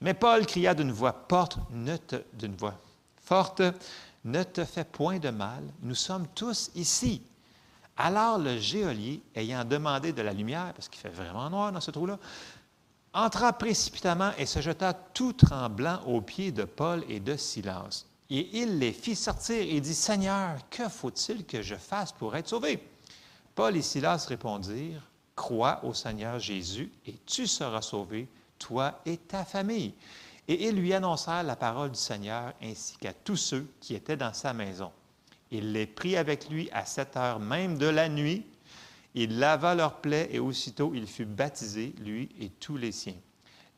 [0.00, 1.58] Mais Paul cria d'une voix forte,
[2.32, 2.80] d'une voix
[3.22, 3.60] forte,
[4.24, 7.20] ne te fais point de mal, nous sommes tous ici.
[7.98, 11.90] Alors le geôlier, ayant demandé de la lumière, parce qu'il fait vraiment noir dans ce
[11.90, 12.18] trou-là,
[13.12, 18.06] entra précipitamment et se jeta tout tremblant aux pieds de Paul et de Silas.
[18.34, 22.48] Et il les fit sortir et dit, Seigneur, que faut-il que je fasse pour être
[22.48, 22.82] sauvé?
[23.54, 25.02] Paul et Silas répondirent,
[25.36, 29.94] Crois au Seigneur Jésus et tu seras sauvé, toi et ta famille.
[30.46, 34.34] Et ils lui annoncèrent la parole du Seigneur ainsi qu'à tous ceux qui étaient dans
[34.34, 34.92] sa maison.
[35.50, 38.44] Il les prit avec lui à cette heure même de la nuit
[39.14, 43.16] il lava leurs plaies et aussitôt il fut baptisé, lui et tous les siens.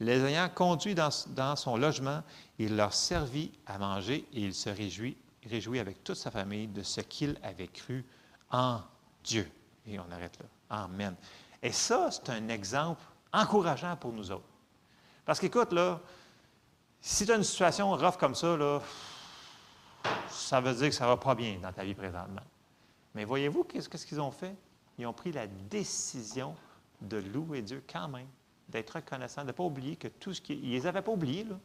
[0.00, 2.22] Les ayant conduits dans, son logement,
[2.58, 5.16] il leur servit à manger et il se réjouit,
[5.78, 8.04] avec toute sa famille de ce qu'il avait cru
[8.50, 8.80] en
[9.22, 9.50] Dieu.
[9.86, 10.46] Et on arrête là.
[10.70, 11.14] Amen.
[11.62, 14.44] Et ça, c'est un exemple encourageant pour nous autres.
[15.24, 16.00] Parce qu'écoute, là,
[17.00, 18.80] si tu as une situation rough comme ça, là,
[20.28, 22.42] ça veut dire que ça ne va pas bien dans ta vie présentement.
[23.14, 24.54] Mais voyez-vous qu'est-ce qu'ils ont fait?
[24.98, 26.54] ils ont pris la décision
[27.00, 28.28] de louer Dieu quand même,
[28.68, 30.54] d'être reconnaissants, de ne pas oublier que tout ce qui...
[30.54, 31.56] Ils avaient pas oubliés, là.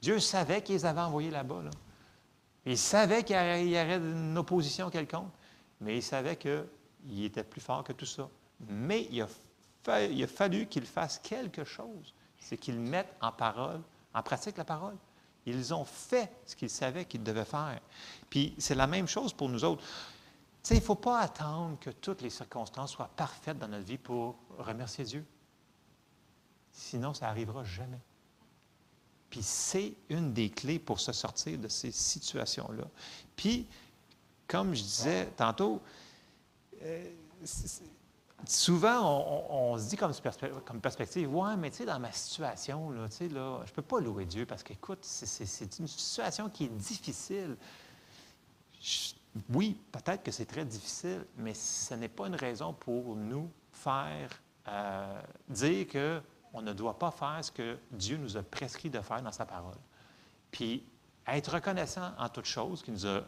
[0.00, 1.62] Dieu savait qu'ils les avait envoyés là-bas.
[1.62, 1.70] Là.
[2.64, 5.30] Il savait qu'il y aurait une opposition quelconque,
[5.80, 8.28] mais il savait qu'il était plus fort que tout ça.
[8.68, 12.14] Mais il a, il a fallu qu'ils fassent quelque chose.
[12.38, 13.80] C'est qu'ils mettent en parole,
[14.14, 14.96] en pratique la parole.
[15.46, 17.80] Ils ont fait ce qu'ils savaient qu'ils devaient faire.
[18.28, 19.84] Puis c'est la même chose pour nous autres
[20.74, 24.36] il ne faut pas attendre que toutes les circonstances soient parfaites dans notre vie pour
[24.58, 25.24] remercier Dieu.
[26.72, 28.00] Sinon, ça n'arrivera jamais.
[29.30, 32.84] Puis c'est une des clés pour se sortir de ces situations-là.
[33.34, 33.66] Puis,
[34.46, 35.82] comme je disais tantôt,
[36.82, 37.10] euh,
[38.46, 43.08] souvent, on, se dit comme, perspective, ouais, mais tu sais, dans ma situation, là, là,
[43.18, 47.56] je ne peux pas louer Dieu parce qu'écoute, c'est une situation qui est difficile
[49.52, 54.30] oui, peut-être que c'est très difficile, mais ce n'est pas une raison pour nous faire
[54.68, 55.86] euh, dire
[56.56, 59.44] qu'on ne doit pas faire ce que Dieu nous a prescrit de faire dans sa
[59.44, 59.76] parole.
[60.50, 60.82] Puis,
[61.26, 63.20] être reconnaissant en toutes choses, qu'il nous a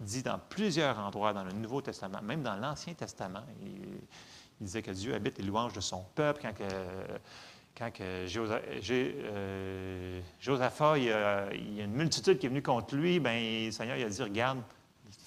[0.00, 3.44] dit dans plusieurs endroits dans le Nouveau Testament, même dans l'Ancien Testament.
[3.62, 4.00] Il,
[4.60, 6.64] disait que Dieu habite les louanges de son peuple quand que,
[7.76, 8.26] quand que euh,
[10.96, 14.08] il y, a, une multitude qui est venue contre lui, bien, le Seigneur il a
[14.08, 14.60] dit, regarde,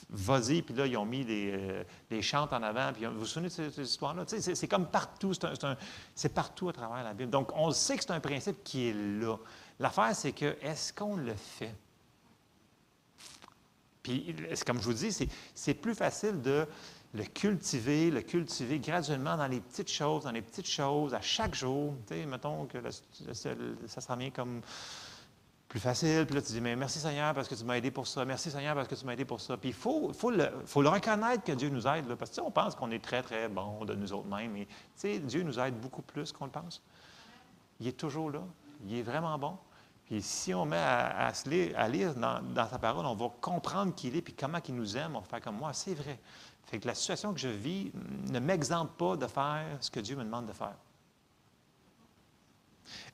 [0.09, 1.51] vas-y, puis là, ils ont mis des,
[2.11, 2.93] euh, chantes en avant.
[2.93, 4.23] Puis, vous vous souvenez de cette, histoire-là?
[4.27, 5.33] C'est comme partout,
[6.15, 7.29] c'est partout à travers la Bible.
[7.29, 9.37] Donc, on sait que c'est un principe qui est là.
[9.79, 11.75] L'affaire, c'est que, est-ce qu'on le fait?
[14.01, 14.33] Puis,
[14.65, 16.65] comme je vous dis, c'est plus facile de
[17.13, 21.55] le cultiver, le cultiver graduellement dans les petites choses, dans les petites choses, à chaque
[21.55, 21.93] jour.
[22.09, 24.61] Mettons que ça sera bien comme
[25.67, 26.25] plus facile.
[26.25, 28.23] Puis là, tu dis, mais merci Seigneur parce que tu m'as aidé pour ça.
[28.25, 29.57] Merci Seigneur parce que tu m'as aidé pour ça.
[29.57, 32.07] Puis il faut, faut, le, faut le reconnaître que Dieu nous aide.
[32.07, 34.53] Là, parce que on pense qu'on est très, très bon de nous autres mêmes.
[34.53, 36.81] Mais Dieu nous aide beaucoup plus qu'on le pense.
[37.79, 38.41] il est toujours là.
[38.85, 39.57] Il est vraiment bon.
[40.05, 44.07] Puis si on met à, lire, à lire dans, sa parole, on va comprendre qui
[44.07, 45.73] il est, puis comment il nous aime, on va faire comme moi.
[45.73, 46.17] C'est vrai.
[46.63, 47.91] Fait que la situation que je vis
[48.31, 50.75] ne m'exemple pas de faire ce que Dieu me demande de faire.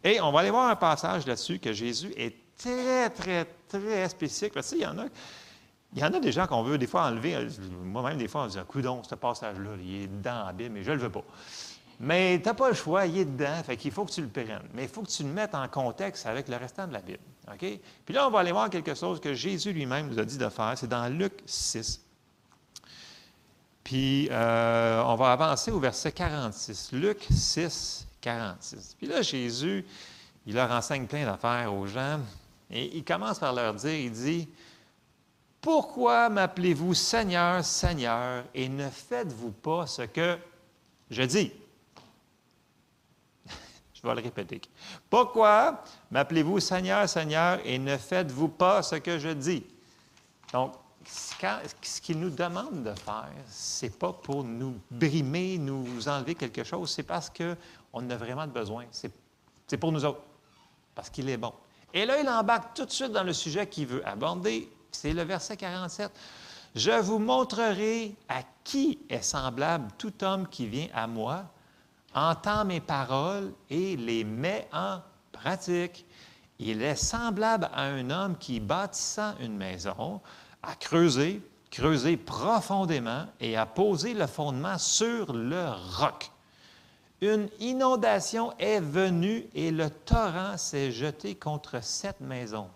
[0.04, 4.54] Et on va aller voir un passage là-dessus que Jésus est très, très, très spécifique.
[4.54, 5.06] Parce que, il y en a.
[5.96, 7.48] Il y en a des gens qu'on veut des fois enlever.
[7.84, 10.90] Moi-même, des fois, on dit Coudon, ce passage-là, il est dedans la Bible, mais je
[10.90, 11.24] ne le veux pas.
[12.00, 14.28] Mais tu n'as pas le choix, il est dedans, fait qu'il faut que tu le
[14.28, 14.68] prennes.
[14.74, 17.20] Mais il faut que tu le mettes en contexte avec le restant de la Bible.
[17.58, 20.50] Puis là, on va aller voir quelque chose que Jésus lui-même nous a dit de
[20.50, 20.74] faire.
[20.76, 22.02] C'est dans Luc 6.
[23.84, 26.92] Puis euh, on va avancer au verset 46.
[26.94, 28.96] Luc 6, 46.
[28.98, 29.86] Puis là, Jésus,
[30.46, 32.22] il leur enseigne plein d'affaires aux gens.
[32.72, 34.48] Et il commence par leur dire, il dit,
[35.62, 40.38] Pourquoi m'appelez-vous Seigneur, Seigneur, et ne faites-vous pas ce que
[41.12, 41.52] je dis?
[43.94, 44.62] Je vais le répéter.
[45.10, 49.66] Pourquoi m'appelez-vous Seigneur, Seigneur, et ne faites-vous pas ce que je dis?
[50.54, 50.74] Donc,
[51.06, 56.64] ce qu'il nous demande de faire, ce n'est pas pour nous brimer, nous enlever quelque
[56.64, 57.30] chose, c'est parce
[57.94, 58.86] qu'on a vraiment besoin.
[58.92, 60.22] C'est pour nous autres,
[60.94, 61.54] parce qu'il est bon.
[61.94, 64.70] Et là, il embarque tout de suite dans le sujet qu'il veut aborder.
[64.92, 66.12] C'est le verset 47.
[66.76, 71.46] Je vous montrerai à qui est semblable tout homme qui vient à moi
[72.14, 75.00] entend mes paroles et les met en
[75.32, 76.06] pratique.
[76.60, 80.22] Il est semblable à un homme qui, bâtissant une maison,
[80.62, 86.32] a creusé, creusé profondément et a posé le fondement sur le roc.
[87.24, 92.70] Une inondation est venue et le torrent s'est jeté contre cette maison.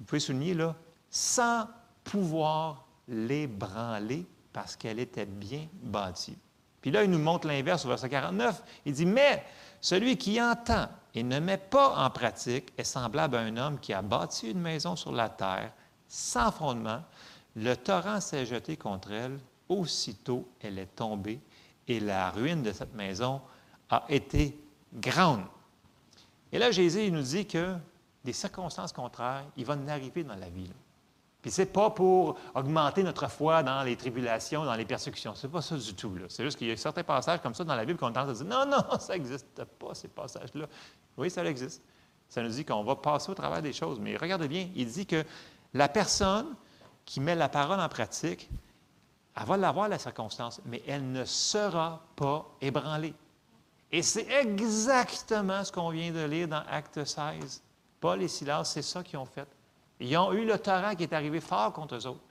[0.00, 0.74] Vous pouvez souligner là,
[1.08, 1.68] sans
[2.02, 6.36] pouvoir l'ébranler parce qu'elle était bien bâtie.
[6.80, 8.60] Puis là, il nous montre l'inverse au verset 49.
[8.84, 9.44] Il dit, mais
[9.80, 13.92] celui qui entend et ne met pas en pratique est semblable à un homme qui
[13.92, 15.70] a bâti une maison sur la terre
[16.08, 17.02] sans fondement.
[17.54, 19.38] Le torrent s'est jeté contre elle.
[19.68, 21.38] Aussitôt, elle est tombée
[21.88, 23.40] et la ruine de cette maison
[23.90, 24.58] a été
[24.94, 25.42] grande.
[26.52, 27.76] Et là, Jésus nous dit que
[28.24, 30.70] des circonstances contraires, il va nous arriver dans la vie.
[31.40, 35.34] Puis c'est pas pour augmenter notre foi dans les tribulations, dans les persécutions.
[35.34, 36.16] C'est pas ça du tout.
[36.28, 38.34] C'est juste qu'il y a certains passages comme ça dans la Bible qu'on tente de
[38.34, 40.66] dire non, non, ça n'existe pas, ces passages-là.
[41.16, 41.82] Oui, ça existe.
[42.28, 43.98] Ça nous dit qu'on va passer au travers des choses.
[43.98, 45.24] Mais regardez bien, il dit que
[45.74, 46.54] la personne
[47.04, 48.48] qui met la parole en pratique,
[49.34, 53.14] elle va l'avoir la circonstance, mais elle ne sera pas ébranlée.
[53.90, 57.62] Et c'est exactement ce qu'on vient de lire dans Acte 16.
[58.00, 59.46] Paul et Silas, c'est ça qu'ils ont fait.
[60.00, 62.24] Ils ont eu le torrent qui est arrivé fort contre eux autres,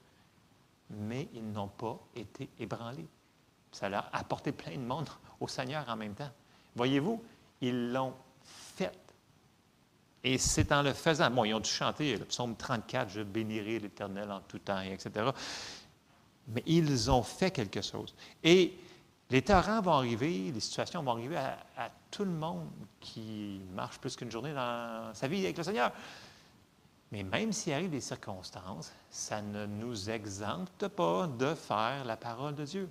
[0.90, 3.06] mais ils n'ont pas été ébranlés.
[3.70, 5.08] Ça leur a apporté plein de monde
[5.40, 6.30] au Seigneur en même temps.
[6.76, 7.22] Voyez-vous,
[7.60, 8.12] ils l'ont
[8.44, 8.92] fait.
[10.24, 11.30] Et c'est en le faisant.
[11.30, 15.30] Bon, ils ont dû chanter le psaume 34, Je bénirai l'Éternel en tout temps, etc.
[16.48, 18.14] Mais ils ont fait quelque chose.
[18.42, 18.76] Et
[19.30, 22.68] les torrents vont arriver, les situations vont arriver à, tout le monde
[23.00, 25.90] qui marche plus qu'une journée dans sa vie avec le Seigneur.
[27.10, 32.54] Mais même s'il arrive des circonstances, ça ne nous exempte pas de faire la parole
[32.54, 32.90] de Dieu.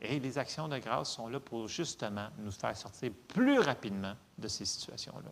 [0.00, 4.48] Et les actions de grâce sont là pour justement nous faire sortir plus rapidement de
[4.48, 5.30] ces situations-là.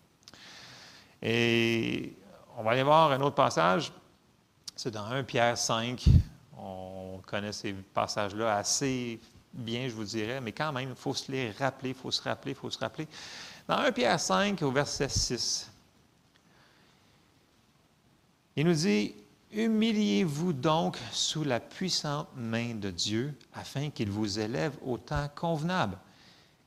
[1.22, 2.16] Et
[2.56, 3.92] on va aller voir un autre passage.
[4.74, 6.04] C'est dans 1 Pierre 5.
[6.58, 9.20] On connaît ces passages-là assez
[9.52, 12.22] bien, je vous dirais, mais quand même, il faut se les rappeler, il faut se
[12.22, 13.08] rappeler, il faut se rappeler.
[13.68, 15.70] Dans 1 Pierre 5, au verset 6,
[18.56, 19.14] il nous dit,
[19.52, 25.96] Humiliez-vous donc sous la puissante main de Dieu afin qu'il vous élève au temps convenable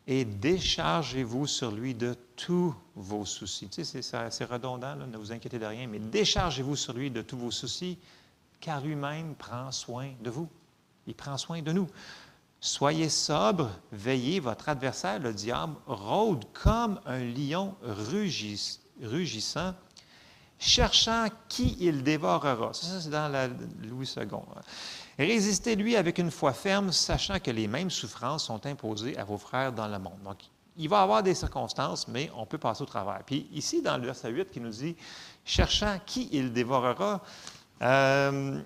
[0.07, 3.67] et déchargez-vous sur lui de tous vos soucis.
[3.67, 7.37] Tu sais, c'est redondant, ne vous inquiétez de rien, mais déchargez-vous sur lui de tous
[7.37, 7.97] vos soucis,
[8.59, 10.49] car lui-même prend soin de vous.
[11.07, 11.87] Il prend soin de nous.
[12.61, 17.75] Soyez sobre, veillez, votre adversaire, le diable, rôde comme un lion
[19.01, 19.73] rugissant
[20.59, 22.73] cherchant qui il dévorera.
[22.73, 24.27] Ça, c'est dans la Louis II.
[25.17, 29.71] Résistez-lui avec une foi ferme, sachant que les mêmes souffrances sont imposées à vos frères
[29.71, 30.21] dans le monde.
[30.23, 30.37] Donc,
[30.77, 33.21] il va y avoir des circonstances, mais on peut passer au travers.
[33.25, 34.95] Puis ici, dans le verset 8, qui nous dit
[35.43, 37.21] cherchant qui il dévorera,
[37.81, 38.61] euh,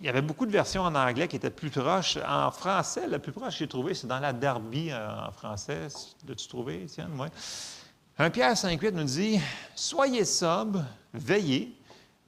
[0.00, 2.18] il y avait beaucoup de versions en anglais qui étaient plus proches.
[2.28, 5.88] En français, le plus proche que j'ai trouvé, c'est dans la Derby euh, en français.
[6.28, 7.28] L'as-tu trouvé, Tiens, moi?
[8.18, 9.40] 1 Pierre 5,8 nous dit
[9.74, 11.74] Soyez sobre, veillez.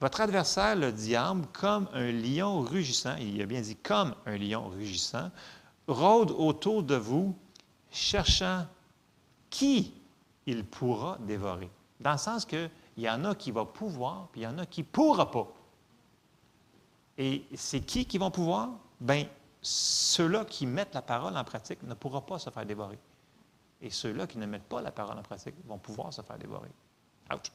[0.01, 4.69] Votre adversaire, le diable, comme un lion rugissant, il a bien dit comme un lion
[4.69, 5.29] rugissant,
[5.87, 7.35] rôde autour de vous,
[7.91, 8.65] cherchant
[9.49, 9.93] qui
[10.45, 11.69] il pourra dévorer.
[11.99, 14.65] Dans le sens qu'il y en a qui vont pouvoir, puis il y en a
[14.65, 15.47] qui ne pourra pas.
[17.19, 18.69] Et c'est qui qui vont pouvoir?
[19.01, 19.27] Bien,
[19.61, 22.97] ceux-là qui mettent la parole en pratique ne pourront pas se faire dévorer.
[23.81, 26.69] Et ceux-là qui ne mettent pas la parole en pratique vont pouvoir se faire dévorer.
[27.31, 27.51] Ouch!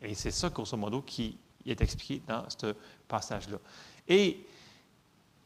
[0.00, 2.74] Et c'est ça, grosso modo, qui est expliqué dans ce
[3.06, 3.58] passage-là.
[4.08, 4.46] Et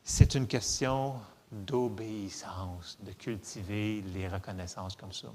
[0.05, 1.17] c'est une question
[1.51, 5.29] d'obéissance, de cultiver les reconnaissances comme ça.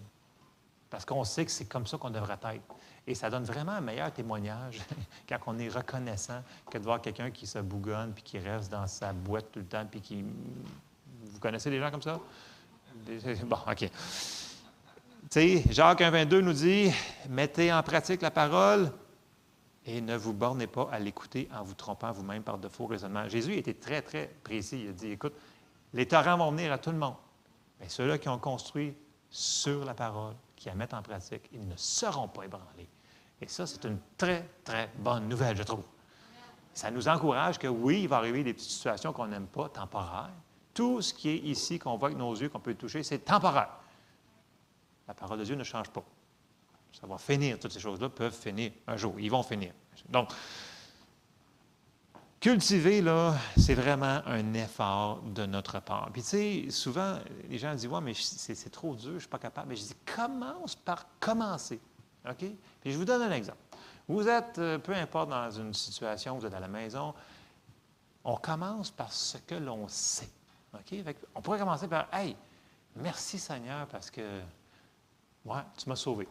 [0.90, 2.64] Parce qu'on sait que c'est comme ça qu'on devrait être.
[3.06, 4.82] Et ça donne vraiment un meilleur témoignage
[5.30, 8.88] quand on est reconnaissant que de voir quelqu'un qui se bougonne puis qui reste dans
[8.88, 10.24] sa boîte tout le temps puis qui.
[11.24, 12.20] Vous connaissez des gens comme ça?
[13.46, 13.78] Bon, OK.
[13.80, 13.90] Tu
[15.30, 16.92] sais, Jacques 1,22 nous dit
[17.30, 18.92] Mettez en pratique la parole
[19.86, 23.28] et ne vous bornez pas à l'écouter en vous trompant vous-même par de faux raisonnements.
[23.30, 24.82] Jésus était très, très précis.
[24.84, 25.34] Il a dit Écoute,
[25.94, 27.16] les torrents vont venir à tout le monde.
[27.80, 28.96] Mais ceux-là qui ont construit
[29.30, 32.90] sur la parole, qui la mettent en pratique, ils ne seront pas ébranlés.
[33.42, 35.84] Et ça, c'est une très, très bonne nouvelle, je trouve.
[36.74, 40.32] Ça nous encourage que oui, il va arriver des petites situations qu'on n'aime pas, temporaires.
[40.74, 43.70] Tout ce qui est ici, qu'on voit avec nos yeux, qu'on peut toucher, c'est temporaire.
[45.08, 46.04] La parole de Dieu ne change pas.
[46.92, 47.58] Ça va finir.
[47.58, 49.16] Toutes ces choses-là peuvent finir un jour.
[49.18, 49.74] Ils vont finir.
[50.10, 50.30] Donc,
[52.40, 56.10] Cultiver, là, c'est vraiment un effort de notre part.
[56.14, 57.18] Puis, tu sais, souvent,
[57.50, 59.70] les gens disent Ouais, mais c'est trop dur, je ne suis pas capable.
[59.70, 61.82] Mais je dis Commence par commencer.
[62.26, 62.46] OK?
[62.82, 63.60] Puis, je vous donne un exemple.
[64.08, 67.14] Vous êtes, euh, peu importe dans une situation, vous êtes à la maison,
[68.24, 70.30] on commence par ce que l'on sait.
[70.74, 70.96] OK?
[71.36, 72.38] on pourrait commencer par Hey,
[72.96, 74.42] merci Seigneur parce que,
[75.44, 76.28] ouais, tu m'as sauvé.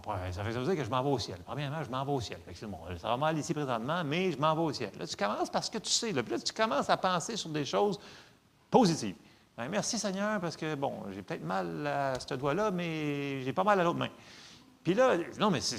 [0.00, 1.38] Bon, ça veut dire que je m'en vais au ciel.
[1.44, 2.38] Premièrement, je m'en vais au ciel.
[2.62, 4.90] bon, ça va mal ici présentement, mais je m'en vais au ciel.
[4.98, 6.12] Là, tu commences parce que tu sais.
[6.12, 7.98] Là, puis là, tu commences à penser sur des choses
[8.70, 9.16] positives.
[9.56, 13.64] Ben, merci Seigneur, parce que, bon, j'ai peut-être mal à ce doigt-là, mais j'ai pas
[13.64, 14.08] mal à l'autre main.
[14.82, 15.78] Puis là, non, mais c'est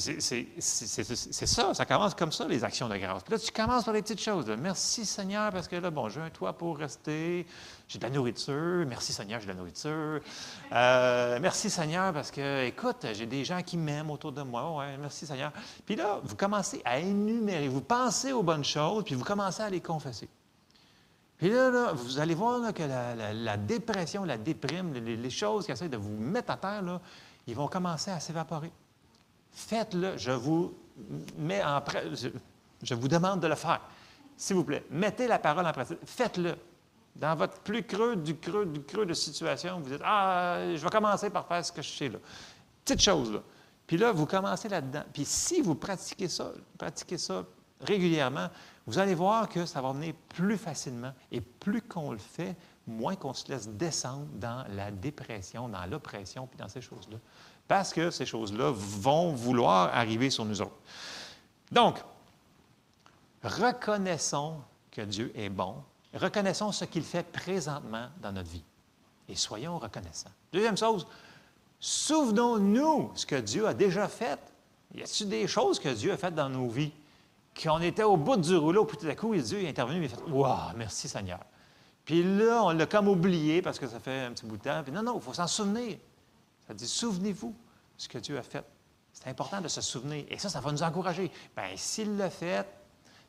[1.46, 3.22] ça, ça commence comme ça, les actions de grâce.
[3.24, 4.50] Puis là, tu commences par les petites choses.
[4.58, 7.46] Merci Seigneur, parce que là, bon, j'ai un toit pour rester,
[7.90, 8.86] j'ai de la nourriture.
[8.88, 10.22] Merci Seigneur, j'ai de la nourriture.
[10.72, 14.78] Euh, merci Seigneur, parce que, écoute, j'ai des gens qui m'aiment autour de moi.
[14.78, 15.52] Ouais, merci Seigneur.
[15.86, 19.70] Puis là, vous commencez à énumérer, vous pensez aux bonnes choses, puis vous commencez à
[19.70, 20.30] les confesser.
[21.38, 25.90] Puis là, vous allez voir que la, dépression, la déprime, les, les, choses qui essaient
[25.90, 27.02] de vous mettre à terre, là,
[27.48, 28.72] ils vont commencer à s'évaporer.
[29.54, 30.18] Faites-le.
[30.18, 30.74] Je vous
[31.38, 31.82] mets en
[32.82, 33.82] je, vous demande de le faire.
[34.36, 36.00] S'il vous plaît, mettez la parole en pratique.
[36.06, 36.56] Faites-le.
[37.16, 40.90] Dans votre plus creux du creux du creux de situation, vous dites Ah, je vais
[40.90, 42.18] commencer par faire ce que je sais là.
[42.84, 43.40] Petite chose là.
[43.86, 45.04] Puis là, vous commencez là-dedans.
[45.14, 47.46] Puis si vous pratiquez ça, pratiquez ça
[47.82, 48.48] régulièrement,
[48.88, 51.14] vous allez voir que ça va venir plus facilement.
[51.32, 52.56] Et plus qu'on le fait,
[52.88, 57.18] moins qu'on se laisse descendre dans la dépression, dans l'oppression, puis dans ces choses-là
[57.68, 60.78] parce que ces choses-là vont vouloir arriver sur nous autres.
[61.72, 61.98] Donc,
[63.44, 64.58] reconnaissons
[64.92, 65.76] que Dieu est bon,
[66.14, 68.64] reconnaissons ce qu'il fait présentement dans notre vie
[69.30, 70.32] et soyons reconnaissants.
[70.52, 71.08] Deuxième chose,
[71.80, 74.40] souvenons-nous ce que Dieu a déjà fait.
[74.94, 76.92] Y a-t-il des choses que Dieu a faites dans nos vies?
[77.62, 80.22] Qu'on était au bout du rouleau, puis tout à coup, Dieu est intervenu et fait
[80.28, 81.40] Waouh, merci Seigneur.
[82.06, 84.82] Puis là, on l'a comme oublié parce que ça fait un petit bout de temps.
[84.84, 85.98] Puis non, non, il faut s'en souvenir.
[86.74, 87.56] Ça dit, souvenez-vous
[87.98, 88.66] ce que Dieu a fait.
[89.12, 90.26] C'est important de se souvenir.
[90.28, 91.32] Et ça, ça va nous encourager.
[91.56, 92.68] Bien, s'il l'a fait,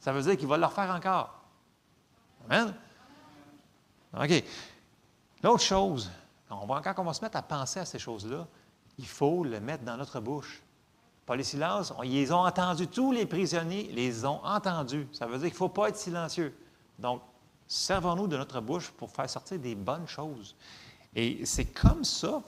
[0.01, 1.43] ça veut dire qu'il va le refaire encore.
[2.49, 2.75] Amen?
[4.19, 4.45] OK.
[5.43, 6.11] L'autre chose,
[6.49, 8.47] on va, quand on va se mettre à penser à ces choses-là,
[8.97, 10.63] il faut le mettre dans notre bouche.
[11.27, 12.87] Paul et Silas, ils les ont entendus.
[12.87, 15.07] Tous les prisonniers les ont entendus.
[15.13, 16.57] Ça veut dire qu'il ne faut pas être silencieux.
[16.99, 17.21] Donc,
[17.69, 20.57] servons-nous de notre bouche pour faire sortir des bonnes choses.
[21.15, 22.43] Et c'est comme ça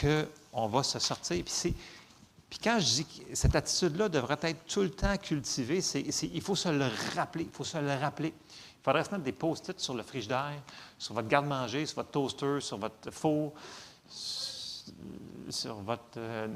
[0.00, 1.44] qu'on va se sortir.
[1.44, 6.40] Puis, quand je dis que cette attitude-là devrait être tout le temps cultivée, c'est, il
[6.40, 7.44] faut se le rappeler.
[7.44, 8.32] Il faut se le rappeler.
[8.48, 10.60] Il faudrait se mettre des post-it sur le frigidaire,
[10.98, 13.52] sur votre garde-manger, sur votre toaster, sur votre four,
[15.48, 16.18] sur votre.
[16.18, 16.48] Euh,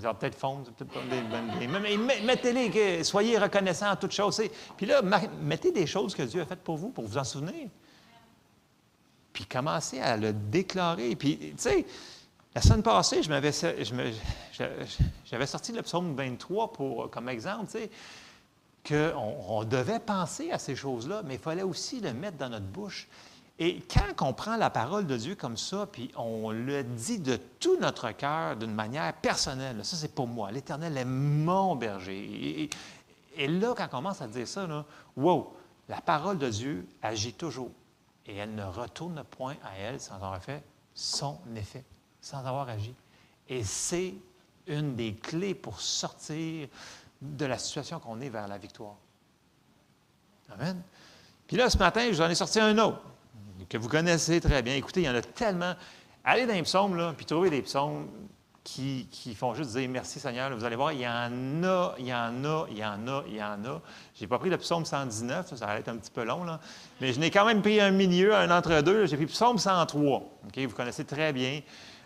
[0.00, 4.42] peut-être fondre, peut-être mettez-les, soyez reconnaissants en toutes choses.
[4.76, 5.02] Puis là,
[5.40, 7.68] mettez des choses que Dieu a faites pour vous, pour vous en souvenir.
[9.32, 11.16] Puis commencez à le déclarer.
[11.16, 11.86] Puis, tu sais,
[12.54, 14.12] la semaine passée, je
[15.24, 17.78] j'avais sorti le psaume 23 pour, comme exemple,
[18.86, 22.66] qu'on on devait penser à ces choses-là, mais il fallait aussi le mettre dans notre
[22.66, 23.08] bouche.
[23.58, 27.38] Et quand on prend la parole de Dieu comme ça, puis on le dit de
[27.58, 32.68] tout notre cœur d'une manière personnelle, ça c'est pour moi, l'Éternel est mon berger.
[33.38, 34.84] Et, là, quand on commence à dire ça, là,
[35.16, 35.54] wow,
[35.88, 37.70] la parole de Dieu agit toujours.
[38.26, 40.62] Et elle ne retourne point à elle sans avoir fait
[40.94, 41.84] son effet
[42.22, 42.94] sans avoir agi.
[43.48, 44.14] Et c'est
[44.66, 46.68] une des clés pour sortir
[47.20, 48.94] de la situation qu'on est vers la victoire.
[50.54, 50.80] Amen.
[51.46, 53.02] Puis là, ce matin, je vous en ai sorti un autre,
[53.68, 54.74] que vous connaissez très bien.
[54.76, 55.74] Écoutez, il y en a tellement.
[56.24, 58.08] Allez dans les psaumes, là, puis trouvez des psaumes
[58.62, 60.54] qui, font juste dire merci Seigneur.
[60.56, 63.24] Vous allez voir, il y en a, il y en a, il y en a,
[63.26, 63.82] il y en a.
[64.14, 66.60] Je n'ai pas pris le psaume 119, ça, va être un petit peu long, là.
[67.00, 69.06] mais je n'ai quand même pris un milieu, un entre-deux.
[69.06, 70.22] J'ai pris psaume 103.
[70.56, 71.60] Vous connaissez très bien.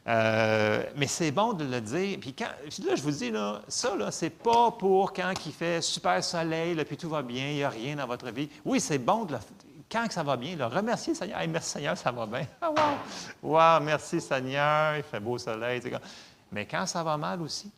[0.09, 2.19] Euh, mais c'est bon de le dire.
[2.21, 6.23] Puis, là, je vous dis, là, ça, là, c'est pas pour quand il fait super
[6.23, 8.49] soleil, là, puis tout va bien, il n'y a rien dans votre vie.
[8.65, 9.39] Oui, c'est bon de le,
[9.91, 11.41] quand ça va bien, le remercier Seigneur.
[11.49, 12.47] merci Seigneur, ça va bien.
[12.61, 13.51] Ah, wow!
[13.51, 13.81] wow!
[13.81, 15.81] merci Seigneur, il fait beau soleil.
[16.53, 17.71] Mais quand ça va mal aussi.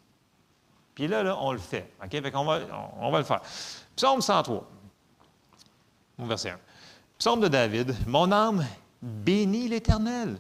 [0.95, 1.93] Puis là, là on le fait.
[2.03, 2.23] OK?
[2.35, 2.61] On, va,
[3.01, 3.41] on, va le faire.
[3.95, 4.67] Psaume 103,
[6.19, 6.59] verset 1.
[7.19, 7.95] Psaume de David.
[8.07, 8.67] Mon âme
[9.01, 10.39] bénit l'Éternel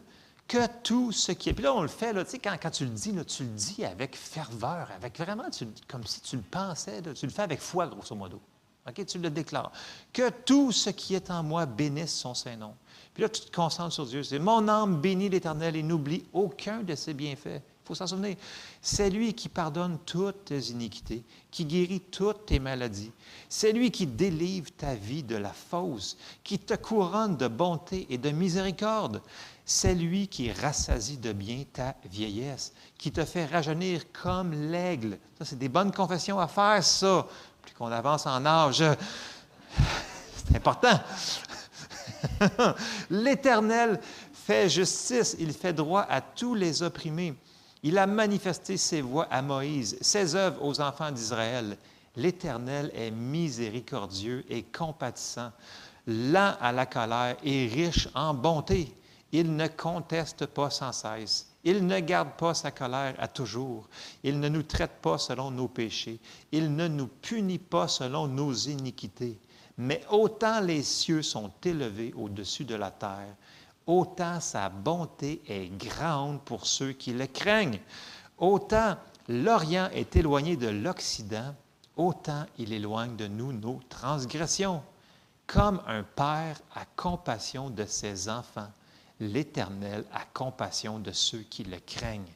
[0.48, 1.52] que tout ce qui est.
[1.52, 3.50] Puis là, on le fait, là, tu sais, quand, quand, tu le dis, tu le
[3.50, 5.44] dis avec ferveur, avec vraiment,
[5.86, 8.40] comme si tu le pensais, tu le fais avec foi, grosso modo.
[8.88, 9.06] OK?
[9.06, 9.70] Tu le déclares.
[10.12, 12.74] Que tout ce qui est en moi bénisse son Saint-Nom.
[13.14, 14.22] Puis là, tu te concentres sur Dieu.
[14.22, 17.60] C'est Mon âme bénit l'Éternel et n'oublie aucun de ses bienfaits.
[17.60, 18.36] Il faut s'en souvenir.
[18.82, 23.10] C'est lui qui pardonne toutes tes iniquités, qui guérit toutes tes maladies.
[23.48, 28.18] C'est lui qui délivre ta vie de la fausse, qui te couronne de bonté et
[28.18, 29.22] de miséricorde.
[29.70, 35.18] C'est lui qui rassasie de bien ta vieillesse, qui te fait rajeunir comme l'aigle.
[35.36, 37.26] Ça, c'est des bonnes confessions à faire, ça.
[37.60, 38.82] Plus qu'on avance en âge,
[40.36, 40.98] c'est important.
[43.10, 44.00] L'Éternel
[44.32, 47.34] fait justice, il fait droit à tous les opprimés.
[47.82, 51.76] Il a manifesté ses voies à Moïse, ses œuvres aux enfants d'Israël.
[52.16, 55.52] L'Éternel est miséricordieux et compatissant,
[56.06, 58.94] lent à la colère et riche en bonté.
[59.32, 61.48] Il ne conteste pas sans cesse.
[61.64, 63.88] Il ne garde pas sa colère à toujours.
[64.22, 66.18] Il ne nous traite pas selon nos péchés.
[66.52, 69.38] Il ne nous punit pas selon nos iniquités.
[69.78, 73.36] Mais autant les cieux sont élevés au-dessus de la terre,
[73.86, 77.80] autant sa bonté est grande pour ceux qui le craignent.
[78.38, 78.96] Autant
[79.28, 81.54] l'Orient est éloigné de l'Occident,
[81.96, 84.82] autant il éloigne de nous nos transgressions.
[85.46, 88.68] Comme un père a compassion de ses enfants,
[89.20, 92.34] l'Éternel a compassion de ceux qui le craignent,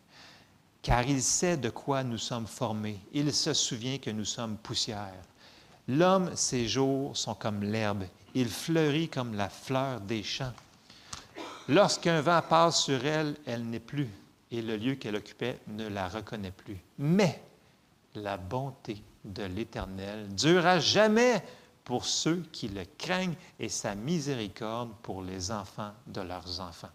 [0.82, 3.00] car il sait de quoi nous sommes formés.
[3.12, 5.22] Il se souvient que nous sommes poussière.
[5.88, 8.04] L'homme, ses jours sont comme l'herbe.
[8.34, 10.52] Il fleurit comme la fleur des champs.
[11.68, 14.08] Lorsqu'un vent passe sur elle, elle n'est plus,
[14.50, 16.78] et le lieu qu'elle occupait ne la reconnaît plus.
[16.98, 17.42] Mais
[18.14, 21.42] la bonté de l'Éternel dure à jamais
[21.92, 26.88] pour ceux qui le craignent et sa miséricorde pour les enfants de leurs enfants.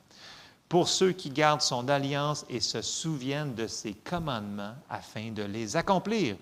[0.67, 5.75] Pour ceux qui gardent son alliance et se souviennent de ses commandements afin de les
[5.75, 6.35] accomplir.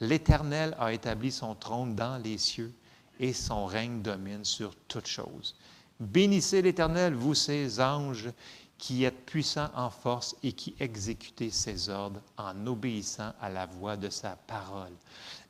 [0.00, 2.72] L'Éternel a établi son trône dans les cieux
[3.20, 5.54] et son règne domine sur toutes choses.
[6.00, 8.30] Bénissez l'Éternel, vous ses anges,
[8.78, 13.96] qui êtes puissants en force et qui exécutez ses ordres en obéissant à la voix
[13.96, 14.92] de sa parole.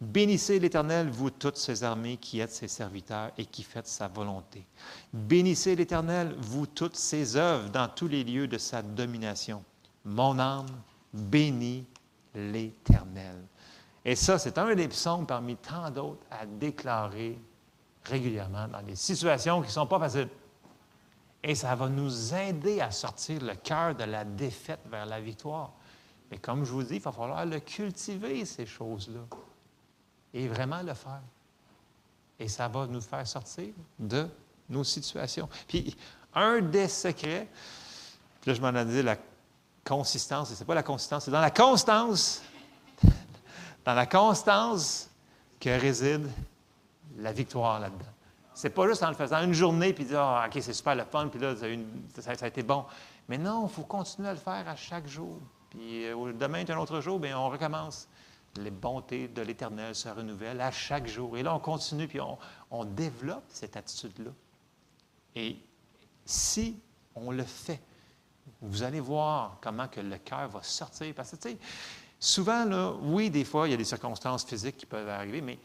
[0.01, 4.65] Bénissez l'Éternel, vous toutes ses armées qui êtes ses serviteurs et qui faites sa volonté.
[5.13, 9.65] Bénissez l'Éternel, vous toutes ses œuvres dans tous les lieux de sa domination.
[10.05, 10.67] Mon âme
[11.13, 11.87] bénit
[12.35, 13.37] l'Éternel.
[14.05, 17.39] Et ça, c'est un des psaumes parmi tant d'autres à déclarer
[18.05, 20.29] régulièrement dans des situations qui ne sont pas faciles.
[21.47, 25.73] Et ça va nous aider à sortir le cœur de la défaite vers la victoire.
[26.31, 29.21] Mais comme je vous dis, il va falloir le cultiver, ces choses-là
[30.33, 31.21] et vraiment le faire.
[32.39, 34.27] Et ça va nous faire sortir de
[34.71, 35.47] nos situations.
[35.69, 35.95] Puis,
[36.35, 37.47] un des secrets,
[38.41, 39.19] puis là, je m'en ai dit la
[39.85, 42.43] consistance, et c'est pas la consistance, c'est dans la constance,
[43.85, 45.11] dans la constance
[45.61, 46.27] que réside
[47.19, 48.14] la victoire là-dedans.
[48.55, 51.05] C'est pas juste en le faisant une journée puis dire ah, OK, c'est super le
[51.05, 51.67] fun, puis là, ça,
[52.45, 52.85] a été bon.
[53.29, 55.39] Mais non, il faut continuer à le faire à chaque jour.
[55.71, 58.09] Puis euh, demain est un autre jour, bien, on recommence
[58.57, 61.37] les bontés de l'Éternel se renouvellent à chaque jour.
[61.37, 64.31] Et là, on continue, puis on, développe cette attitude-là.
[65.35, 65.57] Et
[66.25, 66.79] si
[67.15, 67.81] on le fait,
[68.61, 71.13] vous allez voir comment que le cœur va sortir.
[71.15, 71.59] Parce que, tu sais,
[72.19, 75.59] souvent, là, oui, des fois, il y a des circonstances physiques qui peuvent arriver, mais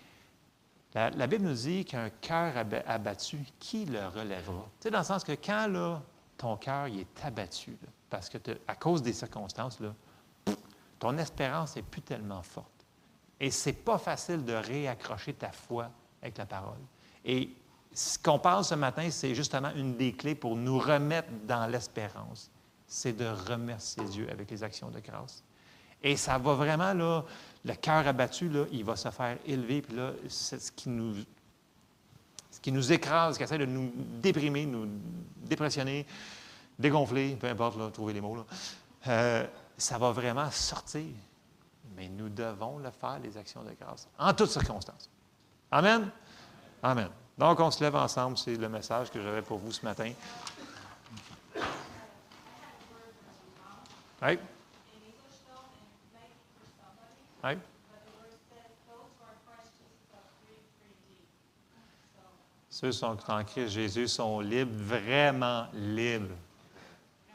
[0.93, 2.53] la, Bible nous dit qu'un cœur
[2.87, 4.67] abattu, qui le relèvera?
[4.81, 6.01] Tu dans le sens que quand,
[6.37, 7.77] ton cœur, est abattu,
[8.09, 8.37] parce que
[8.67, 9.79] à cause des circonstances,
[10.97, 12.85] ton espérance n'est plus tellement forte.
[13.39, 15.89] Et ce n'est pas facile de réaccrocher ta foi
[16.21, 16.79] avec la parole.
[17.23, 17.55] Et
[17.93, 22.51] ce qu'on parle ce matin, c'est justement une des clés pour nous remettre dans l'espérance.
[22.87, 25.43] C'est de remercier Dieu avec les actions de grâce.
[26.03, 27.23] Et ça va vraiment, là,
[27.65, 31.15] le cœur abattu, là, il va se faire élever, puis là, c'est ce qui nous,
[32.51, 34.87] ce qui nous écrase, ce qui essaie de nous déprimer, nous
[35.37, 36.05] dépressionner,
[36.77, 38.45] dégonfler, peu importe, là, trouver les mots, là.
[39.07, 39.47] Euh,
[39.77, 41.05] ça va vraiment sortir.
[41.95, 45.09] Mais nous devons le faire, les actions de grâce, en toutes circonstances.
[45.71, 46.09] Amen?
[46.81, 47.09] Amen.
[47.37, 50.11] Donc, on se lève ensemble, c'est le message que j'avais pour vous ce matin.
[54.21, 54.37] Oui?
[57.43, 57.51] Oui?
[62.69, 66.35] Ceux qui sont en Christ Jésus sont libres, vraiment libres.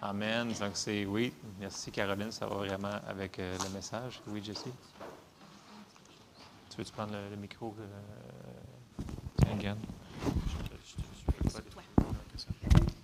[0.00, 0.52] Amen.
[0.60, 1.32] Donc, c'est oui.
[1.58, 2.30] Merci, Caroline.
[2.30, 4.20] Ça va vraiment avec euh, le message.
[4.26, 4.72] Oui, Jessie.
[6.70, 7.74] Tu veux-tu prendre le, micro?
[7.78, 9.04] Euh,
[9.60, 9.76] tiens,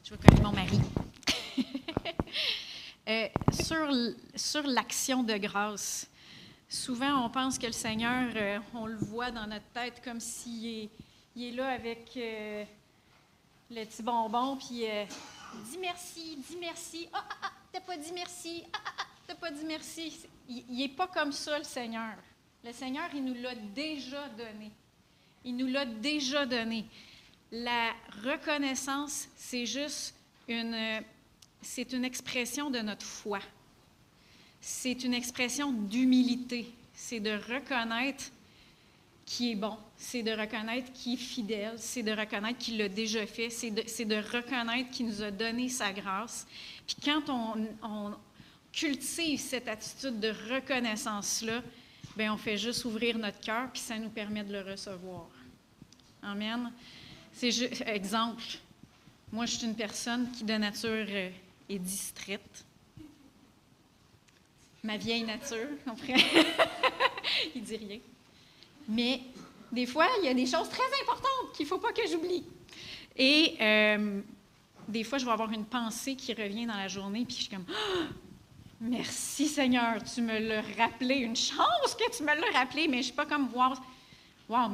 [0.05, 0.81] Je veux connaître mon mari.
[3.09, 3.89] Euh, sur
[4.37, 6.07] sur l'action de grâce,
[6.71, 10.91] souvent on pense que le Seigneur, on le voit dans notre tête comme s'il est,
[11.37, 12.65] il là avec le
[13.85, 14.87] petit bonbon, puis
[15.57, 17.09] dis merci, dis merci.
[17.13, 18.65] Ah, ah, ah, t'as pas dit merci.
[18.73, 20.27] Ah, ah, t'as pas dit merci.
[20.49, 22.15] Il n'est pas comme ça, le Seigneur.
[22.65, 24.71] Le Seigneur, il nous l'a déjà donné.
[25.45, 26.85] Il nous l'a déjà donné.
[27.51, 27.93] La
[28.25, 30.15] reconnaissance, c'est juste
[30.47, 31.03] une,
[31.63, 33.41] c'est une expression de notre foi.
[34.61, 36.73] C'est une expression d'humilité.
[36.95, 38.25] C'est de reconnaître
[39.31, 43.25] qui est bon, c'est de reconnaître qui est fidèle, c'est de reconnaître qu'il l'a déjà
[43.27, 46.49] fait, c'est de, reconnaître qu'il nous a donné sa grâce.
[46.85, 48.17] Puis quand on,
[48.73, 51.63] cultive cette attitude de reconnaissance-là,
[52.17, 55.29] bien, on fait juste ouvrir notre cœur, puis ça nous permet de le recevoir.
[56.23, 56.73] Amen.
[57.33, 57.51] C'est
[57.87, 58.43] exemple,
[59.31, 61.31] moi, je suis une personne qui, de nature, euh,
[61.69, 62.65] est distraite.
[64.83, 66.15] Ma vieille nature, pourrait.
[67.55, 67.99] Il dit rien.
[68.89, 69.21] Mais
[69.71, 72.43] des fois, il y a des choses très importantes qu'il ne faut pas que j'oublie.
[73.17, 74.21] Et euh,
[74.89, 77.51] des fois, je vais avoir une pensée qui revient dans la journée, puis je suis
[77.51, 77.67] comme!
[78.81, 81.17] Merci Seigneur, tu me l'as rappelé.
[81.17, 83.75] Une chance que tu me l'as rappelé, mais je ne suis pas comme wow,
[84.49, 84.71] wow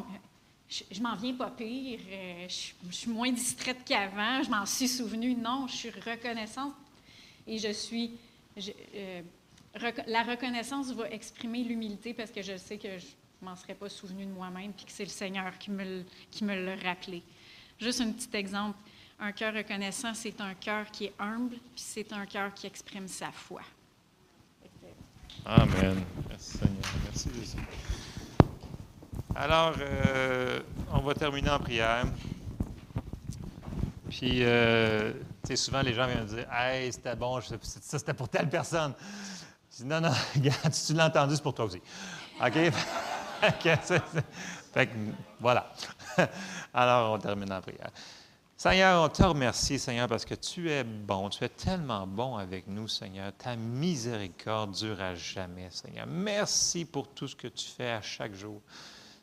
[0.69, 5.35] je, m'en viens pas pire, euh, je, suis moins distraite qu'avant, je m'en suis souvenue.
[5.35, 6.75] Non, je suis reconnaissante
[7.47, 8.13] et je suis.
[8.95, 9.23] Euh,
[10.07, 13.07] la reconnaissance va exprimer l'humilité parce que je sais que je,
[13.41, 16.05] je m'en serais pas souvenu de moi-même, puis que c'est le Seigneur qui me,
[16.43, 17.23] me l'a rappelé.
[17.79, 18.79] Juste un petit exemple.
[19.19, 23.09] Un cœur reconnaissant, c'est un cœur qui est humble, puis c'est un cœur qui exprime
[23.09, 23.63] sa foi.
[25.45, 26.03] Amen.
[26.29, 26.85] Merci Seigneur.
[27.05, 27.57] Merci Jésus.
[29.35, 30.61] Alors, euh,
[30.93, 32.07] on va terminer en prière.
[34.11, 37.59] Puis, euh, tu sais, souvent les gens viennent dire Hey, c'était bon, ça
[37.99, 38.95] c'était pour telle personne.
[39.77, 41.81] Je dis Non, non, regarde, si tu l'as entendu, c'est pour toi aussi.
[42.41, 42.53] OK?
[44.73, 44.93] fait que,
[45.41, 45.71] voilà.
[46.73, 47.91] Alors, on termine en prière.
[48.57, 51.29] Seigneur, on te remercie, Seigneur, parce que tu es bon.
[51.29, 53.33] Tu es tellement bon avec nous, Seigneur.
[53.37, 56.07] Ta miséricorde dure à jamais, Seigneur.
[56.07, 58.63] Merci pour tout ce que tu fais à chaque jour.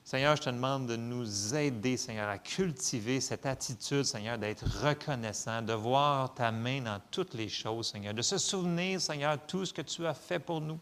[0.05, 5.61] Seigneur, je te demande de nous aider, Seigneur, à cultiver cette attitude, Seigneur, d'être reconnaissant,
[5.61, 9.71] de voir ta main dans toutes les choses, Seigneur, de se souvenir, Seigneur, tout ce
[9.71, 10.77] que tu as fait pour nous.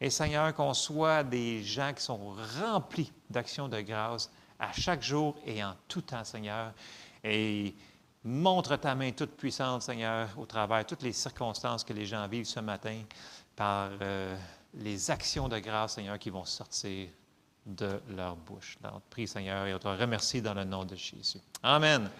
[0.00, 4.28] Et Seigneur, qu'on soit des gens qui sont remplis d'actions de grâce
[4.58, 6.72] à chaque jour et en tout temps, Seigneur.
[7.22, 7.72] Et
[8.24, 12.26] montre ta main toute puissante, Seigneur, au travers de toutes les circonstances que les gens
[12.26, 13.00] vivent ce matin
[13.54, 14.36] par euh,
[14.74, 17.08] les actions de grâce, Seigneur, qui vont sortir
[17.66, 18.78] de leur bouche.
[18.82, 21.38] Alors, prie, Seigneur, et on te remercie dans le nom de Jésus.
[21.62, 22.10] Amen.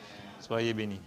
[0.40, 1.00] Soyez bénis.